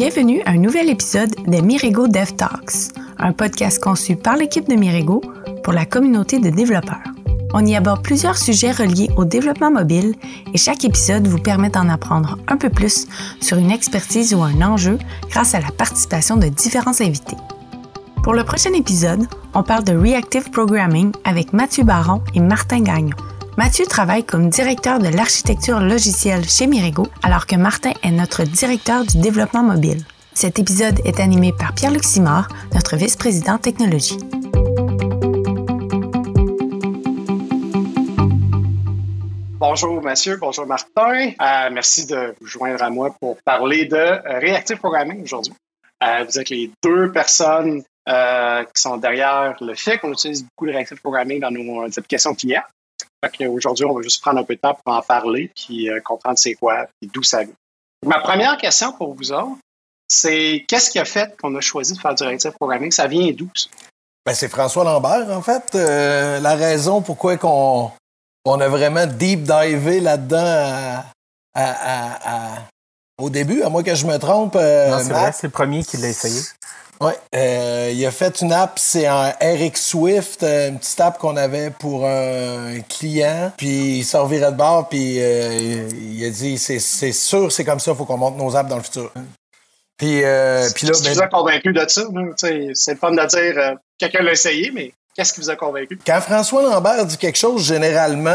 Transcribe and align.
Bienvenue 0.00 0.40
à 0.46 0.52
un 0.52 0.56
nouvel 0.56 0.88
épisode 0.88 1.34
des 1.46 1.60
Mirego 1.60 2.08
Dev 2.08 2.32
Talks, 2.34 2.94
un 3.18 3.34
podcast 3.34 3.78
conçu 3.82 4.16
par 4.16 4.38
l'équipe 4.38 4.66
de 4.66 4.74
Mirego 4.74 5.20
pour 5.62 5.74
la 5.74 5.84
communauté 5.84 6.38
de 6.38 6.48
développeurs. 6.48 7.04
On 7.52 7.66
y 7.66 7.76
aborde 7.76 8.02
plusieurs 8.02 8.38
sujets 8.38 8.72
reliés 8.72 9.10
au 9.18 9.26
développement 9.26 9.70
mobile 9.70 10.14
et 10.54 10.56
chaque 10.56 10.86
épisode 10.86 11.26
vous 11.26 11.36
permet 11.36 11.68
d'en 11.68 11.86
apprendre 11.90 12.38
un 12.48 12.56
peu 12.56 12.70
plus 12.70 13.08
sur 13.42 13.58
une 13.58 13.70
expertise 13.70 14.32
ou 14.32 14.42
un 14.42 14.62
enjeu 14.62 14.98
grâce 15.28 15.54
à 15.54 15.60
la 15.60 15.70
participation 15.70 16.38
de 16.38 16.48
différents 16.48 16.98
invités. 17.02 17.36
Pour 18.22 18.32
le 18.32 18.42
prochain 18.42 18.72
épisode, 18.72 19.26
on 19.52 19.62
parle 19.62 19.84
de 19.84 19.94
Reactive 19.94 20.48
Programming 20.50 21.12
avec 21.24 21.52
Mathieu 21.52 21.84
Baron 21.84 22.22
et 22.34 22.40
Martin 22.40 22.80
Gagnon. 22.80 23.16
Mathieu 23.62 23.84
travaille 23.84 24.24
comme 24.24 24.48
directeur 24.48 25.00
de 25.00 25.08
l'architecture 25.08 25.80
logicielle 25.80 26.48
chez 26.48 26.66
Mirego, 26.66 27.06
alors 27.22 27.46
que 27.46 27.56
Martin 27.56 27.92
est 28.02 28.10
notre 28.10 28.42
directeur 28.42 29.04
du 29.04 29.18
développement 29.18 29.62
mobile. 29.62 30.02
Cet 30.32 30.58
épisode 30.58 30.98
est 31.04 31.20
animé 31.20 31.52
par 31.52 31.74
Pierre-Luc 31.74 32.02
Simard, 32.02 32.48
notre 32.72 32.96
vice-président 32.96 33.58
technologie. 33.58 34.16
Bonjour 39.58 40.00
Mathieu, 40.02 40.38
bonjour 40.38 40.66
Martin. 40.66 41.32
Euh, 41.38 41.68
merci 41.70 42.06
de 42.06 42.34
vous 42.40 42.46
joindre 42.46 42.82
à 42.82 42.88
moi 42.88 43.14
pour 43.20 43.36
parler 43.42 43.84
de 43.84 43.94
euh, 43.94 44.38
Reactive 44.38 44.78
Programming 44.78 45.22
aujourd'hui. 45.22 45.52
Euh, 46.02 46.24
vous 46.26 46.38
êtes 46.38 46.48
les 46.48 46.70
deux 46.82 47.12
personnes 47.12 47.82
qui 48.06 48.82
sont 48.82 48.96
derrière 48.96 49.54
le 49.60 49.74
fait 49.74 49.98
qu'on 49.98 50.12
utilise 50.12 50.44
beaucoup 50.44 50.66
de 50.66 50.72
Reactive 50.72 50.98
Programming 51.02 51.40
dans 51.40 51.50
nos 51.50 51.84
applications 51.84 52.34
clients. 52.34 52.62
Aujourd'hui, 53.48 53.84
on 53.84 53.94
va 53.94 54.02
juste 54.02 54.20
prendre 54.22 54.40
un 54.40 54.44
peu 54.44 54.54
de 54.54 54.60
temps 54.60 54.74
pour 54.74 54.94
en 54.94 55.02
parler, 55.02 55.50
puis 55.54 55.90
euh, 55.90 56.00
comprendre 56.00 56.38
c'est 56.38 56.54
quoi, 56.54 56.86
puis 57.00 57.10
d'où 57.12 57.22
ça 57.22 57.44
vient. 57.44 57.54
Ma 58.06 58.18
première 58.20 58.56
question 58.56 58.92
pour 58.92 59.14
vous 59.14 59.32
autres, 59.32 59.58
c'est 60.08 60.64
qu'est-ce 60.66 60.90
qui 60.90 60.98
a 60.98 61.04
fait 61.04 61.36
qu'on 61.36 61.54
a 61.54 61.60
choisi 61.60 61.92
de 61.92 61.98
faire 61.98 62.14
du 62.14 62.22
Reactive 62.24 62.52
Programming? 62.52 62.90
Ça 62.90 63.06
vient 63.06 63.30
d'où? 63.32 63.50
Ben, 64.24 64.34
c'est 64.34 64.48
François 64.48 64.84
Lambert, 64.84 65.30
en 65.30 65.42
fait. 65.42 65.74
Euh, 65.74 66.40
la 66.40 66.54
raison 66.54 67.02
pourquoi 67.02 67.36
qu'on 67.36 67.92
on 68.44 68.60
a 68.60 68.68
vraiment 68.68 69.06
deep 69.06 69.42
divé 69.42 70.00
là-dedans 70.00 71.04
au 73.20 73.30
début, 73.30 73.62
à 73.62 73.68
moins 73.68 73.82
que 73.82 73.94
je 73.94 74.06
me 74.06 74.16
trompe. 74.18 74.56
Euh, 74.56 74.98
c'est 74.98 75.12
vrai, 75.12 75.32
c'est 75.32 75.46
le 75.46 75.52
premier 75.52 75.84
qui 75.84 75.96
l'a 75.98 76.08
essayé. 76.08 76.40
Oui, 77.02 77.12
euh, 77.34 77.90
il 77.94 78.04
a 78.04 78.10
fait 78.10 78.42
une 78.42 78.52
app, 78.52 78.78
c'est 78.78 79.06
un 79.06 79.32
Eric 79.40 79.78
Swift, 79.78 80.42
euh, 80.42 80.68
une 80.68 80.78
petite 80.78 81.00
app 81.00 81.16
qu'on 81.18 81.34
avait 81.38 81.70
pour 81.70 82.04
un 82.04 82.78
client. 82.90 83.52
Puis 83.56 83.98
il 83.98 84.04
s'en 84.04 84.28
de 84.28 84.50
bord, 84.50 84.86
puis 84.90 85.16
euh, 85.18 85.88
il 85.98 86.22
a 86.26 86.28
dit 86.28 86.58
c'est 86.58 86.78
sûr, 87.12 87.50
c'est 87.50 87.64
comme 87.64 87.80
ça, 87.80 87.92
il 87.92 87.96
faut 87.96 88.04
qu'on 88.04 88.18
monte 88.18 88.36
nos 88.36 88.54
apps 88.54 88.68
dans 88.68 88.76
le 88.76 88.82
futur. 88.82 89.10
Puis, 89.96 90.22
puis 90.74 90.86
là, 90.86 90.92
ben, 91.04 91.12
vous 91.12 91.22
a 91.22 91.28
convaincu 91.28 91.72
de 91.72 91.84
ça? 91.88 92.02
C'est 92.74 92.92
le 92.92 92.98
fun 92.98 93.12
de 93.12 93.26
dire 93.26 93.76
quelqu'un 93.98 94.22
l'a 94.22 94.32
essayé, 94.32 94.70
mais 94.70 94.92
qu'est-ce 95.14 95.32
qui 95.32 95.40
vous 95.40 95.50
a 95.50 95.56
convaincu? 95.56 95.98
Quand 96.06 96.20
François 96.20 96.62
Lambert 96.62 97.06
dit 97.06 97.16
quelque 97.16 97.38
chose, 97.38 97.66
généralement, 97.66 98.30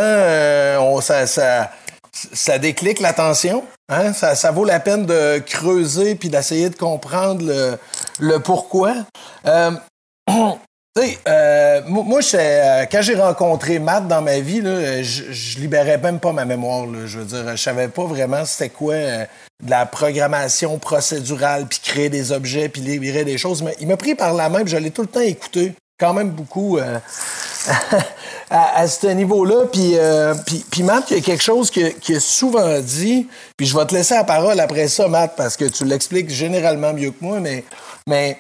on, 0.81 1.01
ça, 1.01 1.27
ça 1.27 1.71
ça 2.15 2.57
déclic 2.57 2.99
l'attention. 2.99 3.63
Hein? 3.89 4.13
Ça, 4.13 4.51
vaut 4.51 4.65
la 4.65 4.79
peine 4.79 5.05
de 5.05 5.39
creuser 5.39 6.15
puis 6.15 6.29
d'essayer 6.29 6.69
de 6.69 6.75
comprendre 6.75 7.45
le, 7.45 7.77
pourquoi? 8.43 8.95
Euh, 9.45 9.71
euh, 11.27 11.81
moi, 11.87 12.19
euh, 12.33 12.85
quand 12.91 13.01
j'ai 13.01 13.15
rencontré 13.15 13.79
Matt 13.79 14.07
dans 14.07 14.21
ma 14.21 14.39
vie, 14.39 14.61
je, 14.63 15.31
je 15.31 15.59
libérais 15.59 15.97
même 15.97 16.19
pas 16.19 16.31
ma 16.31 16.45
mémoire. 16.45 16.85
Je 17.05 17.19
veux 17.19 17.25
dire, 17.25 17.55
je 17.55 17.61
savais 17.61 17.87
pas 17.87 18.05
vraiment 18.05 18.45
c'était 18.45 18.69
quoi 18.69 18.95
de 18.95 19.69
la 19.69 19.85
programmation 19.85 20.77
procédurale, 20.79 21.65
puis 21.67 21.79
créer 21.79 22.09
des 22.09 22.31
objets, 22.31 22.69
puis 22.69 22.81
libérer 22.81 23.25
des 23.25 23.37
choses. 23.37 23.61
Mais 23.61 23.75
il 23.79 23.87
m'a 23.87 23.97
pris 23.97 24.15
par 24.15 24.33
la 24.33 24.49
main, 24.49 24.61
puis 24.63 24.71
je 24.71 24.77
l'ai 24.77 24.91
tout 24.91 25.03
le 25.03 25.07
temps 25.07 25.21
écouté 25.21 25.73
quand 25.97 26.13
même 26.13 26.31
beaucoup 26.31 26.77
à, 28.49 28.87
ce 28.87 29.07
niveau-là. 29.07 29.65
Puis, 29.71 29.97
euh, 29.97 30.33
puis, 30.45 30.65
puis, 30.69 30.83
Matt, 30.83 31.09
il 31.11 31.17
y 31.17 31.19
a 31.19 31.23
quelque 31.23 31.43
chose 31.43 31.69
qui 31.71 32.15
a 32.15 32.19
souvent 32.19 32.79
dit, 32.79 33.27
puis 33.57 33.65
je 33.65 33.77
vais 33.77 33.85
te 33.85 33.93
laisser 33.93 34.15
la 34.15 34.23
parole 34.23 34.59
après 34.59 34.87
ça, 34.87 35.07
Matt, 35.07 35.35
parce 35.35 35.57
que 35.57 35.65
tu 35.65 35.85
l'expliques 35.85 36.29
généralement 36.29 36.93
mieux 36.93 37.11
que 37.11 37.23
moi, 37.23 37.39
mais, 37.39 38.37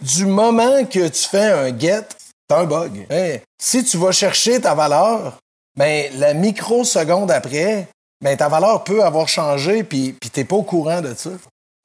du 0.00 0.26
moment 0.26 0.84
que 0.84 1.08
tu 1.08 1.28
fais 1.28 1.50
un 1.50 1.78
get, 1.78 2.06
c'est 2.48 2.56
un 2.56 2.64
bug. 2.64 3.06
Hein? 3.10 3.36
Si 3.60 3.84
tu 3.84 3.96
vas 3.96 4.12
chercher 4.12 4.60
ta 4.60 4.74
valeur, 4.74 5.38
ben, 5.76 6.10
la 6.18 6.34
microseconde 6.34 7.30
après, 7.30 7.88
ben, 8.22 8.36
ta 8.36 8.48
valeur 8.48 8.84
peut 8.84 9.02
avoir 9.02 9.28
changé, 9.28 9.82
puis, 9.82 10.12
puis 10.12 10.30
tu 10.30 10.40
n'es 10.40 10.44
pas 10.44 10.56
au 10.56 10.62
courant 10.62 11.00
de 11.00 11.14
ça. 11.14 11.30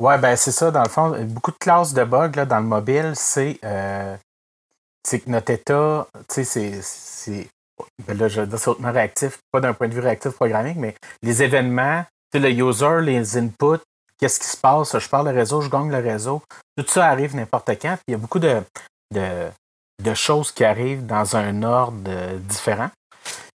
Ouais, 0.01 0.17
ben 0.17 0.35
c'est 0.37 0.51
ça, 0.51 0.71
dans 0.71 0.83
le 0.83 0.89
fond. 0.89 1.13
Beaucoup 1.25 1.51
de 1.51 1.57
classes 1.57 1.93
de 1.93 2.03
bugs 2.05 2.45
dans 2.45 2.59
le 2.59 2.65
mobile, 2.65 3.11
c'est 3.15 3.59
euh, 3.65 4.15
c'est 5.03 5.19
que 5.19 5.29
notre 5.29 5.51
état, 5.51 6.07
tu 6.27 6.43
sais, 6.43 6.81
c'est. 6.81 7.47
Ben 8.07 8.17
là, 8.17 8.27
je 8.27 8.41
dis 8.41 8.67
hautement 8.67 8.91
réactif, 8.91 9.39
pas 9.51 9.61
d'un 9.61 9.73
point 9.73 9.87
de 9.87 9.93
vue 9.93 10.01
réactif 10.01 10.33
programming, 10.33 10.75
mais 10.77 10.95
les 11.21 11.43
événements, 11.43 12.03
tu 12.33 12.39
le 12.39 12.51
user, 12.51 13.01
les 13.01 13.37
inputs, 13.37 13.81
qu'est-ce 14.19 14.39
qui 14.39 14.47
se 14.47 14.57
passe, 14.57 14.97
je 14.97 15.09
parle 15.09 15.29
le 15.29 15.33
réseau, 15.33 15.61
je 15.61 15.69
gagne 15.69 15.89
le 15.89 15.97
réseau, 15.97 16.41
tout 16.77 16.85
ça 16.87 17.07
arrive 17.07 17.35
n'importe 17.35 17.69
quand, 17.81 17.95
puis 17.95 18.03
il 18.09 18.11
y 18.11 18.15
a 18.15 18.17
beaucoup 18.17 18.39
de, 18.39 18.61
de, 19.13 20.13
choses 20.13 20.51
qui 20.51 20.65
arrivent 20.65 21.05
dans 21.05 21.37
un 21.37 21.63
ordre 21.63 22.37
différent. 22.39 22.89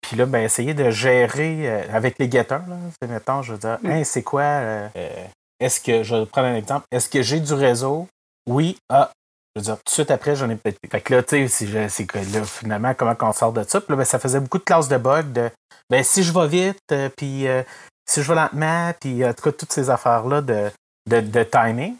Puis 0.00 0.16
là, 0.16 0.26
ben, 0.26 0.44
essayer 0.44 0.74
de 0.74 0.90
gérer 0.90 1.68
euh, 1.68 1.86
avec 1.92 2.18
les 2.18 2.30
getters, 2.30 2.60
c'est 3.00 3.08
mettons, 3.08 3.42
je 3.42 3.52
veux 3.52 3.58
dire, 3.58 3.78
mm. 3.82 4.04
c'est 4.04 4.22
quoi, 4.22 4.42
euh, 4.42 4.88
euh, 4.96 5.24
est-ce 5.58 5.80
que, 5.80 6.02
je 6.02 6.16
vais 6.16 6.26
prendre 6.26 6.48
un 6.48 6.56
exemple, 6.56 6.86
est-ce 6.90 7.08
que 7.08 7.22
j'ai 7.22 7.40
du 7.40 7.54
réseau? 7.54 8.08
Oui, 8.48 8.76
ah, 8.88 9.10
je 9.54 9.60
veux 9.60 9.64
dire, 9.64 9.76
tout 9.76 9.82
de 9.84 9.90
suite 9.90 10.10
après, 10.10 10.34
j'en 10.34 10.48
ai 10.48 10.56
peut-être 10.56 10.78
Fait 10.90 11.00
que 11.00 11.14
là, 11.14 11.22
tu 11.22 11.48
sais, 11.48 11.88
c'est 11.88 12.06
que 12.06 12.18
là, 12.18 12.44
finalement, 12.44 12.94
comment 12.94 13.14
on 13.20 13.32
sort 13.32 13.52
de 13.52 13.62
ça? 13.64 13.80
Puis 13.80 13.90
là, 13.90 13.96
ben, 13.96 14.04
ça 14.04 14.18
faisait 14.18 14.40
beaucoup 14.40 14.58
de 14.58 14.64
classes 14.64 14.88
de 14.88 14.96
bugs 14.96 15.22
de 15.22 15.50
ben, 15.90 16.02
si 16.02 16.22
je 16.22 16.32
vais 16.32 16.48
vite, 16.48 16.80
euh, 16.92 17.10
puis 17.14 17.46
euh, 17.46 17.62
si 18.08 18.22
je 18.22 18.28
vais 18.28 18.34
lentement, 18.34 18.92
puis 18.98 19.24
en 19.24 19.34
tout 19.34 19.42
cas, 19.42 19.52
toutes 19.52 19.72
ces 19.72 19.90
affaires-là 19.90 20.40
de, 20.40 20.70
de, 21.06 21.42
timing. 21.42 21.96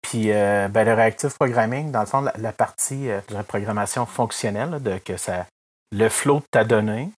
Puis 0.00 0.28
ben, 0.28 0.84
le 0.84 0.94
reactive 0.94 1.34
programming, 1.34 1.90
dans 1.90 2.00
le 2.00 2.06
fond, 2.06 2.20
la, 2.20 2.52
partie 2.52 3.06
de 3.06 3.34
la 3.34 3.42
programmation 3.42 4.04
fonctionnelle, 4.04 4.82
de 4.82 4.98
que 4.98 5.16
ça 5.16 5.46
le 5.90 6.08
flow 6.08 6.40
de 6.40 6.44
ta 6.50 6.64
donnée, 6.64 7.10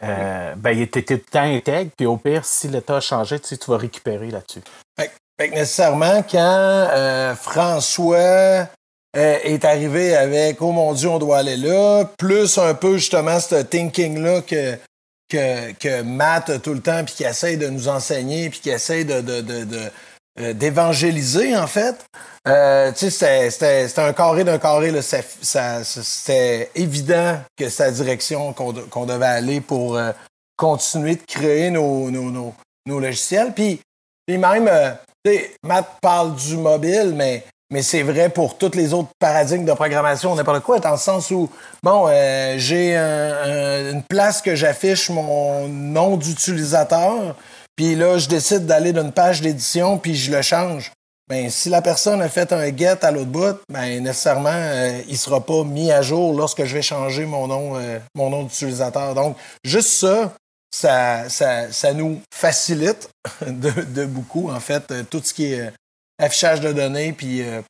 ben, 0.00 0.70
il 0.70 0.82
était 0.82 1.02
tout 1.02 1.14
le 1.14 1.20
temps 1.20 1.42
intègre, 1.42 1.90
puis 1.96 2.06
au 2.06 2.16
pire, 2.16 2.44
si 2.44 2.68
l'état 2.68 2.96
a 2.96 3.00
changé, 3.00 3.40
tu, 3.40 3.56
tu 3.56 3.70
vas 3.70 3.78
récupérer 3.78 4.30
là-dessus. 4.30 4.62
Fait, 4.98 5.10
fait, 5.38 5.48
que 5.48 5.54
nécessairement, 5.54 6.22
quand 6.22 7.34
François 7.36 8.68
euh, 9.16 9.38
est 9.42 9.64
arrivé 9.64 10.14
avec 10.14 10.62
Oh 10.62 10.72
mon 10.72 10.92
Dieu, 10.92 11.08
on 11.08 11.18
doit 11.18 11.38
aller 11.38 11.56
là, 11.56 12.04
plus 12.18 12.58
un 12.58 12.74
peu 12.74 12.96
justement 12.98 13.40
ce 13.40 13.62
thinking-là 13.62 14.42
que, 14.42 14.76
que, 15.28 15.72
que 15.72 16.02
Matt 16.02 16.50
a 16.50 16.58
tout 16.58 16.74
le 16.74 16.80
temps, 16.80 17.04
puis 17.04 17.14
qui 17.14 17.24
essaye 17.24 17.56
de 17.56 17.68
nous 17.68 17.88
enseigner, 17.88 18.50
puis 18.50 18.60
qui 18.60 18.70
essaye 18.70 19.04
de, 19.04 19.20
de, 19.20 19.40
de, 19.40 19.90
euh, 20.38 20.52
d'évangéliser, 20.52 21.56
en 21.56 21.66
fait. 21.66 22.06
Euh, 22.48 22.92
tu 22.92 23.10
sais, 23.10 23.50
c'était 23.50 24.00
un 24.00 24.12
carré 24.12 24.44
d'un 24.44 24.58
carré. 24.58 24.92
C'était 25.02 26.70
évident 26.74 27.40
que 27.56 27.68
c'est 27.68 27.84
la 27.84 27.90
direction 27.90 28.52
qu'on 28.52 29.06
devait 29.06 29.26
aller 29.26 29.60
pour 29.60 29.96
euh, 29.96 30.12
continuer 30.56 31.16
de 31.16 31.22
créer 31.26 31.70
nos, 31.70 32.10
nos, 32.10 32.30
nos, 32.30 32.54
nos 32.86 33.00
logiciels. 33.00 33.52
Puis, 33.54 33.80
puis 34.26 34.38
même, 34.38 34.70
sais, 35.26 35.50
Matt 35.62 35.98
parle 36.00 36.34
du 36.36 36.56
mobile, 36.56 37.12
mais 37.14 37.44
mais 37.70 37.82
c'est 37.82 38.02
vrai 38.02 38.30
pour 38.30 38.58
tous 38.58 38.74
les 38.74 38.92
autres 38.92 39.10
paradigmes 39.18 39.64
de 39.64 39.72
programmation, 39.72 40.34
n'importe 40.34 40.64
quoi, 40.64 40.80
dans 40.80 40.90
le 40.90 40.96
sens 40.96 41.30
où, 41.30 41.48
bon, 41.82 42.06
euh, 42.08 42.54
j'ai 42.58 42.96
une 42.96 44.02
place 44.02 44.42
que 44.42 44.56
j'affiche 44.56 45.08
mon 45.10 45.68
nom 45.68 46.16
d'utilisateur, 46.16 47.36
puis 47.76 47.94
là, 47.94 48.18
je 48.18 48.28
décide 48.28 48.66
d'aller 48.66 48.92
d'une 48.92 49.12
page 49.12 49.40
d'édition, 49.40 49.98
puis 49.98 50.16
je 50.16 50.32
le 50.32 50.42
change. 50.42 50.92
Ben, 51.28 51.48
si 51.48 51.68
la 51.68 51.80
personne 51.80 52.20
a 52.22 52.28
fait 52.28 52.52
un 52.52 52.76
get 52.76 53.04
à 53.04 53.12
l'autre 53.12 53.30
bout, 53.30 53.56
ben, 53.72 54.02
nécessairement, 54.02 54.50
euh, 54.52 55.00
il 55.08 55.16
sera 55.16 55.40
pas 55.40 55.62
mis 55.62 55.92
à 55.92 56.02
jour 56.02 56.34
lorsque 56.34 56.64
je 56.64 56.74
vais 56.74 56.82
changer 56.82 57.24
mon 57.24 57.46
nom, 57.46 57.76
euh, 57.76 58.00
mon 58.16 58.30
nom 58.30 58.42
d'utilisateur. 58.42 59.14
Donc, 59.14 59.36
juste 59.62 59.90
ça, 59.90 60.34
ça, 60.74 61.28
ça, 61.28 61.70
ça 61.70 61.92
nous 61.92 62.20
facilite 62.34 63.10
de, 63.46 63.70
de, 63.70 64.06
beaucoup, 64.06 64.50
en 64.50 64.58
fait, 64.58 64.92
tout 65.08 65.20
ce 65.22 65.32
qui 65.32 65.52
est 65.52 65.70
affichage 66.20 66.60
de 66.60 66.72
données 66.72 67.12
puis 67.12 67.42
euh, 67.42 67.62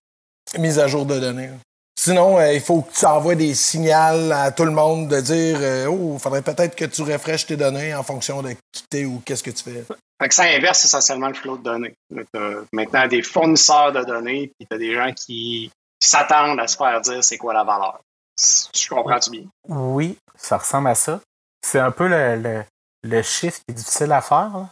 mise 0.58 0.78
à 0.78 0.86
jour 0.86 1.06
de 1.06 1.18
données. 1.18 1.50
Sinon, 1.98 2.38
euh, 2.38 2.54
il 2.54 2.60
faut 2.60 2.80
que 2.80 2.92
tu 2.92 3.04
envoies 3.04 3.34
des 3.34 3.54
signaux 3.54 4.32
à 4.32 4.50
tout 4.50 4.64
le 4.64 4.70
monde 4.70 5.08
de 5.08 5.20
dire 5.20 5.58
euh, 5.60 5.86
Oh, 5.86 6.14
il 6.14 6.18
faudrait 6.18 6.42
peut-être 6.42 6.74
que 6.74 6.86
tu 6.86 7.02
refreshes 7.02 7.46
tes 7.46 7.56
données 7.56 7.94
en 7.94 8.02
fonction 8.02 8.42
de 8.42 8.54
quitter 8.72 9.04
ou 9.04 9.20
qu'est-ce 9.24 9.42
que 9.42 9.50
tu 9.50 9.62
fais. 9.62 9.84
Fait 10.20 10.28
que 10.28 10.34
ça 10.34 10.44
inverse 10.44 10.84
essentiellement 10.84 11.28
le 11.28 11.34
flot 11.34 11.58
de 11.58 11.62
données. 11.62 11.94
As 12.34 12.40
maintenant 12.72 13.06
des 13.06 13.22
fournisseurs 13.22 13.92
de 13.92 14.02
données, 14.04 14.50
puis 14.58 14.66
tu 14.66 14.74
as 14.74 14.78
des 14.78 14.94
gens 14.94 15.12
qui 15.12 15.70
s'attendent 16.02 16.58
à 16.58 16.66
se 16.66 16.76
faire 16.76 17.00
dire 17.02 17.22
c'est 17.22 17.36
quoi 17.36 17.52
la 17.52 17.64
valeur. 17.64 18.00
Je 18.38 18.88
comprends-tu 18.88 19.30
bien? 19.30 19.44
Oui, 19.68 20.16
ça 20.36 20.56
ressemble 20.56 20.88
à 20.88 20.94
ça. 20.94 21.20
C'est 21.62 21.80
un 21.80 21.90
peu 21.90 22.08
le, 22.08 22.64
le, 23.02 23.22
chiffre 23.22 23.58
qui 23.58 23.72
est 23.72 23.74
difficile 23.74 24.12
à 24.12 24.22
faire. 24.22 24.68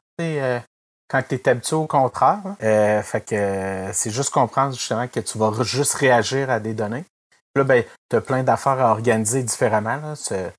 Quand 1.09 1.23
tu 1.27 1.35
es 1.35 1.49
habitué 1.49 1.77
au 1.77 1.87
contraire. 1.87 2.41
Euh, 2.63 3.03
fait 3.03 3.21
que 3.23 3.87
c'est 3.93 4.11
juste 4.11 4.31
comprendre 4.31 4.75
justement 4.75 5.09
que 5.09 5.21
tu 5.21 5.39
vas 5.39 5.53
juste 5.63 5.95
réagir 5.95 6.51
à 6.51 6.61
des 6.61 6.75
données. 6.75 7.05
Là, 7.57 7.65
ben, 7.65 7.85
tu 8.11 8.17
as 8.17 8.21
plein 8.21 8.43
d'affaires 8.43 8.81
à 8.81 8.91
organiser 8.91 9.43
différemment. 9.43 10.15
Ce, 10.15 10.51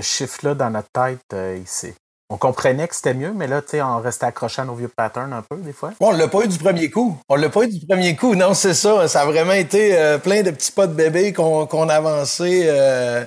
chiffre-là 0.00 0.54
dans 0.54 0.70
notre 0.70 0.90
tête, 0.90 1.36
ici 1.60 1.94
on 2.30 2.36
comprenait 2.36 2.86
que 2.86 2.94
c'était 2.94 3.14
mieux, 3.14 3.32
mais 3.32 3.46
là, 3.46 3.62
tu 3.62 3.70
sais, 3.70 3.82
on 3.82 4.00
restait 4.00 4.26
accroché 4.26 4.60
à 4.60 4.64
nos 4.66 4.74
vieux 4.74 4.90
patterns 4.94 5.32
un 5.32 5.42
peu, 5.42 5.56
des 5.56 5.72
fois. 5.72 5.92
Bon, 5.98 6.08
on 6.08 6.12
l'a 6.12 6.28
pas 6.28 6.44
eu 6.44 6.48
du 6.48 6.58
premier 6.58 6.90
coup. 6.90 7.16
On 7.28 7.36
l'a 7.36 7.48
pas 7.48 7.64
eu 7.64 7.68
du 7.68 7.86
premier 7.86 8.16
coup. 8.16 8.34
Non, 8.34 8.52
c'est 8.52 8.74
ça. 8.74 9.08
Ça 9.08 9.22
a 9.22 9.24
vraiment 9.24 9.52
été 9.52 9.96
euh, 9.96 10.18
plein 10.18 10.42
de 10.42 10.50
petits 10.50 10.72
pas 10.72 10.86
de 10.86 10.92
bébé 10.92 11.32
qu'on 11.32 11.66
qu'on 11.66 11.88
avançait. 11.88 12.64
Euh, 12.66 13.24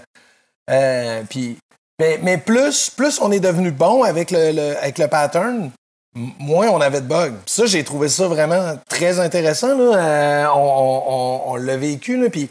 euh, 0.69 1.24
puis, 1.27 1.57
mais, 2.00 2.38
plus, 2.38 2.92
plus 2.92 3.19
on 3.21 3.31
est 3.31 3.39
devenu 3.39 3.71
bon 3.71 4.03
avec 4.03 4.31
le, 4.31 4.75
avec 4.77 4.98
le 5.00 5.07
pattern, 5.07 5.71
moins 6.13 6.68
on 6.69 6.81
avait 6.81 7.02
de 7.02 7.08
bugs. 7.08 7.34
ça, 7.46 7.66
j'ai 7.66 7.84
trouvé 7.84 8.10
ça 8.10 8.28
vraiment 8.28 8.78
très 8.90 9.19
intéressant. 9.19 9.78
Là. 9.78 10.52
on, 10.56 11.42
on, 11.48 11.56
l'a 11.56 11.78
vécu. 11.78 12.18
Là, 12.18 12.30
puis, 12.30 12.50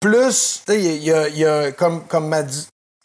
plus, 0.00 0.62
il 0.68 1.04
y 1.04 1.12
a, 1.12 1.28
y 1.28 1.44
a, 1.44 1.72
comme, 1.72 2.04
comme 2.06 2.28
m'a 2.28 2.42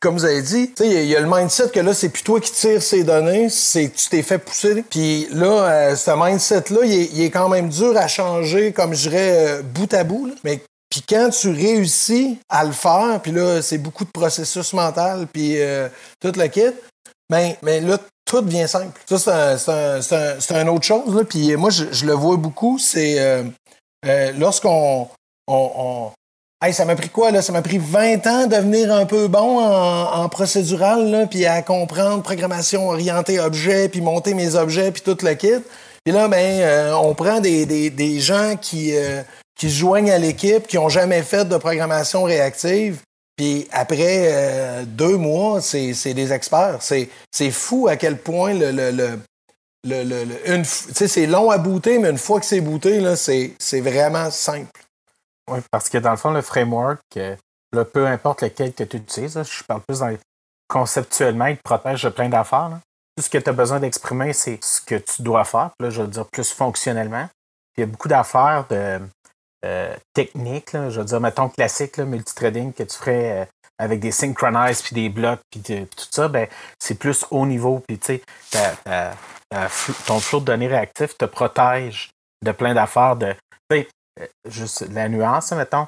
comme 0.04 0.16
vous 0.16 0.26
avez 0.26 0.42
dit, 0.42 0.70
il 0.82 1.06
y, 1.06 1.16
a 1.16 1.22
le 1.22 1.30
mindset 1.34 1.70
que 1.70 1.80
là, 1.80 1.94
c'est 1.94 2.10
plus 2.10 2.24
toi 2.24 2.42
qui 2.42 2.52
tires 2.52 2.84
ces 2.84 3.06
données, 3.06 3.48
c'est 3.48 3.90
tu 3.90 4.10
t'es 4.10 4.22
fait 4.22 4.38
pousser. 4.38 4.84
Puis 4.90 5.30
là, 5.32 5.46
euh, 5.46 5.96
ce 5.96 6.12
mindset-là, 6.12 6.84
il 6.84 7.22
est, 7.22 7.30
quand 7.30 7.48
même 7.48 7.70
dur 7.70 7.96
à 7.96 8.10
changer, 8.10 8.74
comme 8.74 8.94
je 8.94 9.08
dirais, 9.08 9.48
euh, 9.48 9.62
bout 9.62 9.94
à 9.94 10.04
bout. 10.04 10.30
Mais 10.44 10.62
puis 10.90 11.02
quand 11.08 11.30
tu 11.30 11.52
réussis 11.52 12.38
à 12.50 12.66
le 12.66 12.74
faire, 12.74 13.22
puis 13.24 13.32
là, 13.32 13.62
c'est 13.62 13.78
beaucoup 13.78 14.04
de 14.04 14.12
processus 14.12 14.74
mental, 14.74 15.26
puis 15.32 15.62
euh, 15.62 15.88
tout 16.20 16.34
le 16.36 16.48
kit, 16.48 16.62
ben, 17.34 17.56
mais 17.62 17.82
là, 17.82 17.98
tout 18.26 18.42
devient 18.42 18.68
simple. 18.68 19.00
Ça, 19.06 19.58
c'est 19.58 20.56
un, 20.56 20.68
autre 20.68 20.86
chose. 20.86 21.26
Puis 21.30 21.56
moi, 21.56 21.70
je, 21.70 22.06
le 22.06 22.14
vois 22.14 22.38
beaucoup, 22.38 22.78
c'est 22.80 23.44
lorsqu'on 24.38 25.08
on, 25.48 26.12
ça 26.72 26.86
m'a 26.86 26.96
pris 26.96 27.10
quoi, 27.10 27.32
là? 27.32 27.42
Ça 27.42 27.52
m'a 27.52 27.62
pris 27.62 27.78
20 27.78 28.26
ans 28.28 28.48
de 28.48 28.56
devenir 28.56 28.94
un 28.94 29.06
peu 29.06 29.28
bon 29.28 29.60
en, 29.60 30.30
procédural, 30.30 31.28
puis 31.30 31.46
à 31.46 31.62
comprendre 31.62 32.24
programmation 32.24 32.90
orientée 32.90 33.40
objet, 33.40 33.90
puis 33.90 34.00
monter 34.00 34.34
mes 34.34 34.56
objets, 34.56 34.92
puis 34.92 35.02
tout 35.02 35.18
le 35.22 35.34
kit. 35.34 35.62
Puis 36.06 36.14
là, 36.14 36.28
ben, 36.28 36.62
euh, 36.62 36.94
on 36.94 37.14
prend 37.16 37.40
des, 37.42 38.20
gens 38.20 38.56
qui, 38.56 38.96
euh, 38.96 39.22
qui 39.58 39.70
se 39.70 39.76
joignent 39.76 40.12
à 40.12 40.18
l'équipe, 40.18 40.68
qui 40.68 40.78
ont 40.78 40.90
jamais 40.90 41.22
fait 41.22 41.46
de 41.46 41.58
programmation 41.58 42.24
réactive. 42.24 43.02
Puis 43.36 43.68
après 43.72 44.28
euh, 44.32 44.86
deux 44.86 45.18
mois, 45.18 45.62
c'est 45.62 46.14
des 46.14 46.34
experts. 46.34 46.80
C'est 46.82 47.52
fou 47.52 47.88
à 47.88 47.96
quel 47.96 48.18
point 48.18 48.54
le, 48.54 48.72
le, 48.72 48.92
le 48.92 49.20
le, 49.86 50.64
c'est 50.64 51.26
long 51.26 51.50
à 51.50 51.58
booter, 51.58 52.00
mais 52.00 52.10
une 52.10 52.18
fois 52.18 52.40
que 52.40 52.46
c'est 52.46 52.62
booté, 52.62 53.04
c'est 53.18 53.82
vraiment 53.82 54.32
simple. 54.32 54.82
Oui, 55.52 55.60
parce 55.72 55.90
que 55.90 55.98
dans 55.98 56.12
le 56.12 56.18
fond, 56.18 56.32
le 56.32 56.42
framework, 56.42 57.02
euh, 57.18 57.36
peu 57.84 58.08
importe 58.08 58.44
lequel 58.44 58.74
que 58.74 58.84
tu 58.86 58.98
utilises, 58.98 59.42
je 59.44 59.64
parle 59.66 59.82
plus 59.82 60.00
dans 60.00 60.16
conceptuellement, 60.70 61.48
il 61.48 61.58
te 61.58 61.62
protège 61.64 62.08
plein 62.10 62.30
d'affaires. 62.30 62.80
Tout 63.16 63.24
ce 63.24 63.30
que 63.30 63.38
tu 63.38 63.50
as 63.50 63.54
besoin 63.54 63.80
d'exprimer, 63.80 64.34
c'est 64.34 64.64
ce 64.64 64.82
que 64.82 64.96
tu 64.96 65.22
dois 65.22 65.44
faire. 65.44 65.72
là, 65.80 65.90
je 65.90 66.02
veux 66.02 66.08
dire 66.08 66.26
plus 66.28 66.52
fonctionnellement. 66.52 67.28
il 67.78 67.82
y 67.82 67.84
a 67.84 67.88
beaucoup 67.88 68.08
d'affaires 68.08 68.66
de 68.70 69.00
euh, 69.66 69.96
techniques. 70.14 70.72
je 70.74 71.00
veux 71.00 71.06
dire, 71.06 71.22
mettons 71.22 71.50
classique, 71.50 71.98
là, 71.98 72.06
multithreading 72.06 72.74
que 72.74 72.84
tu 72.84 72.98
ferais 72.98 73.42
euh, 73.42 73.46
avec 73.78 74.00
des 74.00 74.12
synchronized 74.12 74.84
puis 74.84 74.96
des 74.96 75.10
blocs 75.10 75.40
puis 75.50 75.62
tout 75.62 76.06
ça, 76.12 76.28
ben, 76.28 76.48
c'est 76.80 76.96
plus 76.96 77.26
haut 77.32 77.46
niveau. 77.46 77.84
Puis 77.88 77.98
tu 77.98 78.22
sais, 78.86 79.14
ton 80.06 80.20
flot 80.20 80.42
de 80.42 80.46
données 80.46 80.68
réactif 80.68 81.18
te 81.18 81.26
protège 81.26 82.10
de 82.44 82.52
plein 82.52 82.74
d'affaires 82.74 83.16
de. 83.16 83.36
Euh, 84.20 84.28
juste 84.46 84.88
la 84.92 85.10
nuance, 85.10 85.52
mettons, 85.54 85.88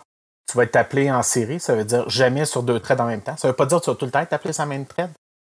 tu 0.50 0.57
vas 0.57 0.63
être 0.63 0.75
appelé 0.75 1.12
en 1.12 1.21
série, 1.21 1.60
ça 1.60 1.75
veut 1.75 1.86
dire 1.86 2.10
jamais 2.10 2.45
sur 2.45 2.63
deux 2.63 2.80
threads 2.80 3.01
en 3.01 3.06
même 3.06 3.21
temps. 3.21 3.38
Ça 3.38 3.48
veut 3.48 3.54
pas 3.54 3.66
dire 3.66 3.80
que 3.80 3.83
tu 3.83 3.89
vas 3.92 3.95
tout 3.95 4.06
le 4.06 4.12
temps 4.12 4.21
être 4.21 4.33
appelé 4.33 4.51
sur 4.51 4.63
la 4.63 4.68
même 4.68 4.86
thread, 4.86 5.12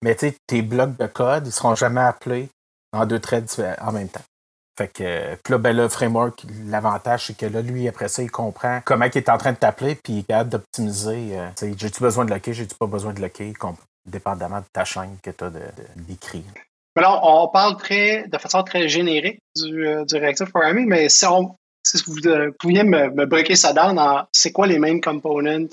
mais 0.03 0.15
tu 0.17 0.31
sais, 0.31 0.37
tes 0.47 0.63
blocs 0.63 0.97
de 0.97 1.07
code, 1.07 1.47
ils 1.47 1.53
seront 1.53 1.75
jamais 1.75 2.01
appelés 2.01 2.49
en 2.93 3.07
deux 3.07 3.21
threads 3.21 3.77
en 3.81 3.93
même 3.93 4.09
temps. 4.09 4.25
Fait 4.79 4.89
que, 4.89 5.35
puis 5.37 5.53
là, 5.53 5.59
ben, 5.59 5.75
le 5.75 5.89
framework, 5.89 6.45
l'avantage, 6.67 7.27
c'est 7.27 7.37
que 7.37 7.47
là, 7.47 7.63
lui, 7.63 7.89
après 7.89 8.09
ça, 8.09 8.23
il 8.23 8.31
comprend 8.31 8.81
comment 8.85 9.07
il 9.07 9.17
est 9.17 9.29
en 9.31 9.39
train 9.39 9.53
de 9.53 9.57
t'appeler, 9.57 9.95
puis 9.95 10.13
il 10.13 10.19
est 10.19 10.23
capable 10.25 10.51
d'optimiser. 10.51 11.39
Euh, 11.39 11.49
j'ai-tu 11.79 12.03
besoin 12.03 12.27
de 12.27 12.31
locker, 12.31 12.53
j'ai-tu 12.53 12.75
pas 12.75 12.87
besoin 12.87 13.15
de 13.15 13.23
locker, 13.23 13.55
dépendamment 14.05 14.61
de 14.61 14.67
ta 14.73 14.85
chaîne 14.85 15.17
que 15.23 15.31
tu 15.31 15.45
as 15.45 15.51
d'écrit. 15.97 16.45
De, 16.95 17.03
on 17.23 17.49
parle 17.49 17.77
très, 17.77 18.27
de 18.29 18.39
façon 18.39 18.63
très 18.63 18.89
générique 18.89 19.41
du, 19.57 19.87
euh, 19.87 20.05
du 20.05 20.17
reactive 20.17 20.51
programming, 20.51 20.87
mais 20.87 21.09
si 21.09 21.27
on, 21.27 21.57
si 21.83 22.03
vous 22.07 22.27
euh, 22.27 22.51
pouviez 22.59 22.85
me, 22.85 23.11
me 23.11 23.55
ça 23.55 23.73
down 23.73 23.99
c'est 24.33 24.53
quoi 24.53 24.67
les 24.67 24.79
main 24.79 25.01
components 25.01 25.69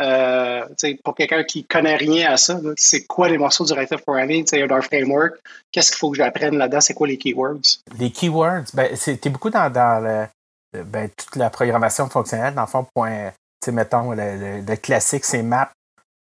euh, 0.00 0.64
pour 1.04 1.14
quelqu'un 1.14 1.44
qui 1.44 1.64
connaît 1.64 1.96
rien 1.96 2.32
à 2.32 2.36
ça, 2.36 2.58
c'est 2.76 3.04
quoi 3.04 3.28
les 3.28 3.38
morceaux 3.38 3.64
du 3.64 3.72
Reactive 3.72 3.98
Programming, 3.98 4.44
d'un 4.44 4.80
framework, 4.80 5.34
qu'est-ce 5.70 5.90
qu'il 5.90 5.98
faut 5.98 6.10
que 6.10 6.16
j'apprenne 6.16 6.56
là-dedans, 6.56 6.80
c'est 6.80 6.94
quoi 6.94 7.06
les 7.06 7.18
keywords? 7.18 7.80
Les 7.98 8.10
keywords, 8.10 8.64
ben, 8.74 8.96
beaucoup 9.26 9.50
dans, 9.50 10.02
le, 10.02 10.82
ben, 10.84 11.10
toute 11.10 11.36
la 11.36 11.50
programmation 11.50 12.08
fonctionnelle, 12.08 12.54
dans 12.54 12.62
le 12.62 12.66
fond, 12.66 12.86
point, 12.94 13.32
mettons, 13.70 14.12
le, 14.12 14.62
le, 14.66 14.76
classique, 14.76 15.24
c'est 15.24 15.42
map, 15.42 15.70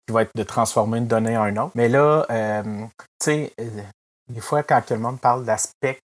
qui 0.07 0.15
va 0.15 0.23
être 0.23 0.35
de 0.35 0.43
transformer 0.43 0.99
une 0.99 1.07
donnée 1.07 1.37
en 1.37 1.47
une 1.47 1.59
autre. 1.59 1.73
Mais 1.75 1.89
là, 1.89 2.27
euh, 2.31 2.63
tu 2.99 3.07
sais, 3.23 3.53
euh, 3.61 3.83
des 4.29 4.41
fois, 4.41 4.63
quand 4.63 4.81
tout 4.83 4.95
le 4.95 5.01
monde 5.01 5.21
parle 5.21 5.45
d'aspect 5.45 5.99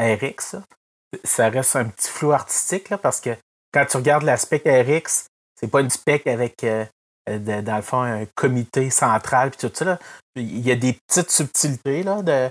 RX, 0.00 0.56
ça 1.24 1.48
reste 1.50 1.76
un 1.76 1.84
petit 1.84 2.08
flou 2.08 2.32
artistique 2.32 2.88
là, 2.90 2.98
parce 2.98 3.20
que 3.20 3.36
quand 3.72 3.84
tu 3.84 3.96
regardes 3.98 4.24
l'aspect 4.24 4.62
RX, 4.64 5.26
c'est 5.58 5.68
pas 5.68 5.80
une 5.80 5.90
spec 5.90 6.26
avec 6.26 6.64
euh, 6.64 6.84
dans 7.26 7.76
le 7.76 7.82
fond 7.82 8.02
un 8.02 8.26
comité 8.34 8.90
central 8.90 9.50
puis 9.50 9.68
tout 9.68 9.74
ça. 9.74 9.84
Là. 9.84 9.98
Il 10.36 10.60
y 10.60 10.70
a 10.70 10.76
des 10.76 10.94
petites 11.06 11.30
subtilités 11.30 12.02
là, 12.02 12.22
de 12.22 12.50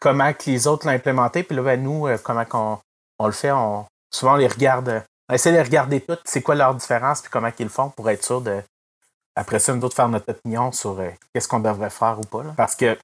comment 0.00 0.32
que 0.32 0.50
les 0.50 0.66
autres 0.66 0.86
l'ont 0.86 0.92
implémenté. 0.92 1.42
Puis 1.42 1.56
là, 1.56 1.62
ben, 1.62 1.82
nous, 1.82 2.06
euh, 2.06 2.18
comment 2.18 2.44
qu'on 2.44 2.78
on 3.18 3.26
le 3.26 3.32
fait, 3.32 3.52
on, 3.52 3.86
souvent 4.12 4.34
on 4.34 4.36
les 4.36 4.48
regarde. 4.48 5.04
On 5.28 5.34
essaie 5.34 5.50
de 5.50 5.56
les 5.56 5.62
regarder 5.62 6.00
toutes, 6.00 6.20
c'est 6.24 6.42
quoi 6.42 6.54
leur 6.54 6.74
différence, 6.74 7.22
puis 7.22 7.30
comment 7.30 7.50
qu'ils 7.50 7.66
le 7.66 7.72
font 7.72 7.90
pour 7.90 8.10
être 8.10 8.24
sûr 8.24 8.40
de. 8.40 8.62
Après 9.34 9.58
ça, 9.58 9.74
nous 9.74 9.82
autres, 9.82 9.96
faire 9.96 10.08
notre 10.08 10.30
opinion 10.30 10.72
sur 10.72 11.00
euh, 11.00 11.08
qu'est-ce 11.32 11.48
qu'on 11.48 11.60
devrait 11.60 11.90
faire 11.90 12.18
ou 12.18 12.22
pas. 12.22 12.42
Parce 12.56 12.74
que 12.74 12.98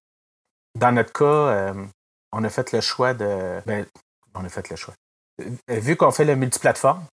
dans 0.74 0.92
notre 0.92 1.12
cas, 1.12 1.72
on 2.32 2.44
a 2.44 2.48
fait 2.50 2.72
le 2.72 2.80
choix 2.80 3.14
de. 3.14 3.60
Ben, 3.66 3.86
on 4.34 4.44
a 4.44 4.48
fait 4.48 4.68
le 4.70 4.76
choix. 4.76 4.94
Euh, 5.40 5.50
vu 5.68 5.96
qu'on 5.96 6.10
fait 6.10 6.24
le 6.24 6.36
multiplateforme, 6.36 7.04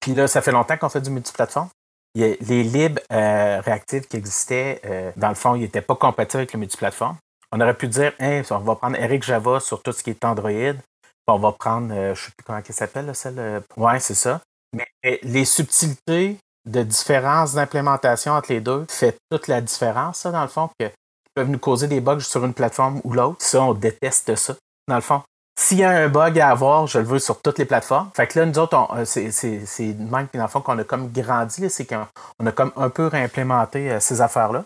puis 0.00 0.14
là, 0.14 0.28
ça 0.28 0.42
fait 0.42 0.52
longtemps 0.52 0.76
qu'on 0.76 0.88
fait 0.88 1.00
du 1.00 1.10
multiplateforme, 1.10 1.68
les 2.14 2.62
libres 2.62 3.00
euh, 3.12 3.60
réactifs 3.60 4.08
qui 4.08 4.16
existaient, 4.16 4.80
euh, 4.84 5.12
dans 5.16 5.28
le 5.28 5.34
fond, 5.34 5.54
ils 5.54 5.62
n'étaient 5.62 5.82
pas 5.82 5.94
compatibles 5.94 6.40
avec 6.40 6.52
le 6.52 6.58
multiplateforme. 6.58 7.16
On 7.52 7.60
aurait 7.60 7.76
pu 7.76 7.88
dire, 7.88 8.12
hein, 8.20 8.42
on 8.50 8.58
va 8.58 8.74
prendre 8.76 8.96
Eric 8.96 9.22
Java 9.22 9.60
sur 9.60 9.82
tout 9.82 9.92
ce 9.92 10.02
qui 10.02 10.10
est 10.10 10.24
Android, 10.24 10.50
puis 10.50 10.82
on 11.28 11.38
va 11.38 11.52
prendre, 11.52 11.94
je 11.94 12.10
ne 12.10 12.14
sais 12.14 12.30
plus 12.36 12.44
comment 12.44 12.58
elle 12.58 12.74
s'appelle, 12.74 13.14
celle. 13.14 13.62
ouais, 13.76 14.00
c'est 14.00 14.14
ça. 14.14 14.40
Mais 14.74 14.86
les 15.22 15.44
subtilités 15.44 16.36
de 16.66 16.82
différence 16.82 17.54
d'implémentation 17.54 18.32
entre 18.32 18.52
les 18.52 18.60
deux 18.60 18.84
fait 18.88 19.16
toute 19.30 19.48
la 19.48 19.60
différence, 19.60 20.18
ça, 20.18 20.30
dans 20.30 20.42
le 20.42 20.48
fond, 20.48 20.68
que 20.78 20.90
peuvent 21.34 21.50
nous 21.50 21.58
causer 21.58 21.86
des 21.86 22.00
bugs 22.00 22.20
sur 22.20 22.44
une 22.44 22.52
plateforme 22.52 23.00
ou 23.04 23.12
l'autre. 23.12 23.36
Ça, 23.40 23.62
on 23.62 23.72
déteste 23.72 24.34
ça, 24.34 24.56
dans 24.88 24.96
le 24.96 25.00
fond. 25.00 25.22
S'il 25.60 25.78
y 25.78 25.84
a 25.84 25.90
un 25.90 26.08
bug 26.08 26.38
à 26.38 26.50
avoir, 26.50 26.86
je 26.86 27.00
le 27.00 27.04
veux 27.04 27.18
sur 27.18 27.42
toutes 27.42 27.58
les 27.58 27.64
plateformes. 27.64 28.08
Fait 28.14 28.28
que 28.28 28.38
là, 28.38 28.46
nous 28.46 28.58
autres, 28.60 28.76
euh, 28.94 29.04
c'est, 29.04 29.32
c'est, 29.32 29.66
c'est 29.66 29.92
même 29.94 30.28
dans 30.32 30.42
le 30.42 30.48
fond 30.48 30.60
qu'on 30.60 30.78
a 30.78 30.84
comme 30.84 31.10
grandi, 31.10 31.68
c'est 31.68 31.84
qu'on 31.84 32.46
a 32.46 32.52
comme 32.52 32.70
un 32.76 32.90
peu 32.90 33.08
réimplémenté 33.08 33.90
euh, 33.90 33.98
ces 33.98 34.20
affaires-là. 34.20 34.64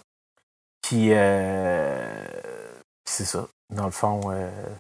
Puis, 0.83 1.09
euh, 1.13 2.27
c'est 3.09 3.25
ça. 3.25 3.47
Dans 3.71 3.87
le 3.87 3.91
fond, 3.91 4.21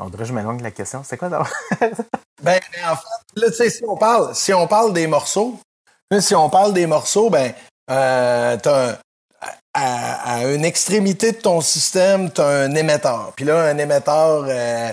on 0.01 0.09
dirait 0.11 0.25
que 0.25 0.29
je 0.29 0.35
m'éloigne 0.35 0.59
de 0.59 0.63
la 0.63 0.71
question. 0.71 1.03
C'est 1.03 1.17
quoi 1.17 1.31
d'abord? 1.31 1.49
ben, 2.43 2.61
en 2.87 2.97
fait, 2.97 3.41
là, 3.41 3.47
tu 3.49 3.55
sais, 3.55 3.71
si 3.71 3.83
on 3.89 3.97
parle, 3.97 4.35
si 4.35 4.53
on 4.53 4.67
parle 4.67 4.93
des 4.93 5.07
morceaux, 5.07 5.59
si 6.21 6.35
on 6.35 6.51
parle 6.51 6.75
des 6.75 6.87
morceaux, 6.87 7.31
ben, 7.31 7.55
euh, 7.91 8.59
t'as 8.63 8.99
à, 9.75 10.35
à, 10.35 10.45
une 10.45 10.65
extrémité 10.65 11.33
de 11.33 11.39
ton 11.39 11.61
système, 11.61 12.31
tu 12.31 12.41
as 12.41 12.47
un 12.47 12.75
émetteur. 12.75 13.33
Puis 13.35 13.45
là, 13.45 13.65
un 13.65 13.79
émetteur, 13.79 14.45
euh, 14.47 14.93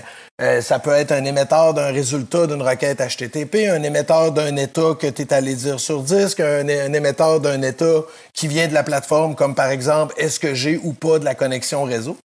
ça 0.60 0.78
peut 0.78 0.92
être 0.92 1.12
un 1.12 1.24
émetteur 1.24 1.74
d'un 1.74 1.92
résultat 1.92 2.46
d'une 2.46 2.62
requête 2.62 2.98
HTTP, 2.98 3.68
un 3.70 3.82
émetteur 3.82 4.32
d'un 4.32 4.56
état 4.56 4.94
que 4.98 5.06
tu 5.06 5.22
es 5.22 5.34
allé 5.34 5.54
dire 5.54 5.78
sur 5.78 6.02
disque, 6.02 6.40
un, 6.40 6.66
émetteur 6.66 7.40
d'un 7.40 7.60
état 7.60 8.02
qui 8.32 8.48
vient 8.48 8.66
de 8.66 8.72
la 8.72 8.82
plateforme, 8.82 9.34
comme 9.34 9.54
par 9.54 9.70
exemple, 9.70 10.14
est-ce 10.16 10.40
que 10.40 10.54
j'ai 10.54 10.78
ou 10.82 10.94
pas 10.94 11.18
de 11.18 11.24
la 11.24 11.34
connexion 11.34 11.84
réseau? 11.84 12.16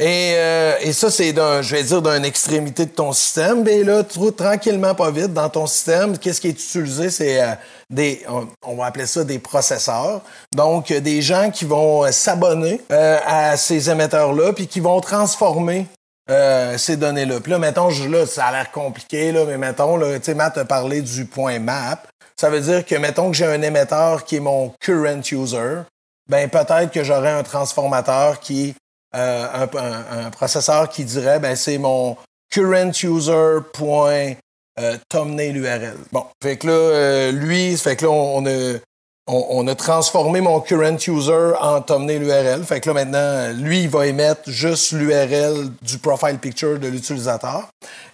Et, 0.00 0.32
euh, 0.34 0.76
et 0.80 0.92
ça, 0.92 1.10
c'est 1.10 1.32
d'un, 1.32 1.60
je 1.60 1.74
vais 1.74 1.82
dire, 1.82 2.00
d'une 2.02 2.24
extrémité 2.24 2.86
de 2.86 2.90
ton 2.90 3.12
système. 3.12 3.64
Mais 3.64 3.82
là, 3.82 4.04
tu 4.04 4.18
tranquillement, 4.32 4.94
pas 4.94 5.10
vite, 5.10 5.32
dans 5.32 5.48
ton 5.48 5.66
système, 5.66 6.16
qu'est-ce 6.18 6.40
qui 6.40 6.48
est 6.48 6.50
utilisé? 6.50 7.10
C'est 7.10 7.42
euh, 7.42 7.54
des, 7.90 8.24
on, 8.62 8.76
va 8.76 8.86
appeler 8.86 9.06
ça 9.06 9.24
des 9.24 9.38
processeurs. 9.38 10.22
Donc, 10.54 10.92
des 10.92 11.20
gens 11.20 11.50
qui 11.50 11.64
vont 11.64 12.10
s'abonner 12.12 12.80
à 12.90 13.56
ces 13.56 13.90
émetteurs-là, 13.90 14.52
puis 14.52 14.68
qui 14.68 14.80
vont 14.80 15.00
transformer 15.00 15.86
ces 16.28 16.96
données-là. 16.96 17.40
Puis 17.40 17.52
là, 17.52 17.58
mettons, 17.58 17.88
là, 17.88 18.26
ça 18.26 18.46
a 18.46 18.52
l'air 18.52 18.70
compliqué, 18.70 19.32
là, 19.32 19.44
mais 19.46 19.56
mettons, 19.56 19.98
tu 19.98 20.22
sais, 20.22 20.34
Matt 20.34 20.58
a 20.58 20.64
parlé 20.64 21.00
du 21.00 21.24
point 21.24 21.58
map. 21.58 22.02
Ça 22.36 22.50
veut 22.50 22.60
dire 22.60 22.84
que, 22.84 22.94
mettons 22.94 23.30
que 23.30 23.36
j'ai 23.36 23.46
un 23.46 23.62
émetteur 23.62 24.24
qui 24.24 24.36
est 24.36 24.40
mon 24.40 24.72
current 24.80 25.22
user, 25.32 25.82
ben 26.28 26.48
peut-être 26.48 26.92
que 26.92 27.02
j'aurai 27.02 27.30
un 27.30 27.42
transformateur 27.42 28.40
qui 28.40 28.74
euh, 29.16 29.66
un, 30.10 30.30
processeur 30.30 30.90
qui 30.90 31.04
dirait 31.04 31.38
ben 31.40 31.56
c'est 31.56 31.78
mon 31.78 32.16
current 32.50 32.92
user 33.02 33.60
point 33.72 34.34
euh, 34.78 34.98
thumbnail 35.08 35.56
URL. 35.56 35.96
Bon, 36.12 36.26
fait 36.42 36.58
que 36.58 36.66
là 36.66 36.72
euh, 36.72 37.32
lui, 37.32 37.76
fait 37.78 37.96
que 37.96 38.04
là 38.04 38.10
on, 38.10 38.44
a 38.44 38.78
on, 39.28 39.66
a 39.68 39.74
transformé 39.74 40.40
mon 40.40 40.60
current 40.60 40.96
user 41.06 41.52
en 41.60 41.80
thumbnail 41.80 42.22
URL. 42.22 42.64
Fait 42.64 42.80
que 42.80 42.88
là 42.88 42.94
maintenant 42.94 43.52
lui 43.52 43.82
il 43.82 43.88
va 43.88 44.06
émettre 44.06 44.50
juste 44.50 44.92
l'URL 44.92 45.70
du 45.82 45.98
profile 45.98 46.38
picture 46.38 46.78
de 46.78 46.88
l'utilisateur. 46.88 47.68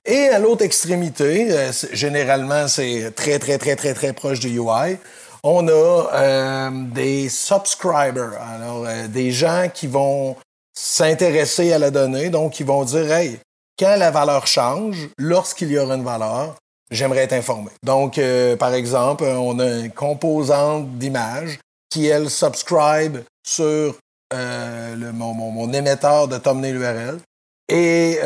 Et 0.05 0.29
à 0.29 0.39
l'autre 0.39 0.65
extrémité, 0.65 1.49
généralement 1.93 2.69
c'est 2.69 3.13
très 3.15 3.39
très 3.39 3.59
très 3.59 3.77
très 3.77 3.95
très 3.95 4.13
proche 4.13 4.41
du 4.41 4.59
UI 4.59 4.99
on 5.47 5.69
a 5.69 6.11
euh, 6.15 6.71
des 6.71 7.29
subscribers, 7.29 8.33
alors 8.41 8.87
euh, 8.87 9.07
des 9.09 9.31
gens 9.31 9.69
qui 9.73 9.87
vont 9.87 10.37
s'intéresser 10.73 11.71
à 11.75 11.79
la 11.79 11.91
donnée, 11.91 12.31
donc 12.31 12.59
ils 12.61 12.67
vont 12.67 12.83
dire 12.85 13.13
hey, 13.13 13.39
quand 13.79 13.97
la 13.97 14.11
valeur 14.11 14.47
change, 14.47 15.11
lorsqu'il 15.19 15.71
y 15.71 15.79
aura 15.79 15.97
une 15.97 16.03
valeur, 16.03 16.57
j'aimerais 16.95 17.25
être 17.25 17.33
informé. 17.33 17.71
Donc, 17.83 18.19
euh, 18.19 18.57
par 18.57 18.75
exemple, 18.75 19.25
on 19.25 19.59
a 19.59 19.81
une 19.81 19.91
composante 19.91 20.91
d'image 20.99 21.59
qui, 21.91 22.07
elle, 22.07 22.31
subscribe 22.31 23.19
sur 23.47 23.97
le, 24.33 25.13
mon, 25.13 25.73
émetteur 25.73 26.27
de 26.27 26.39
thumbnail 26.39 26.75
URL. 26.75 27.21
Et 27.69 28.19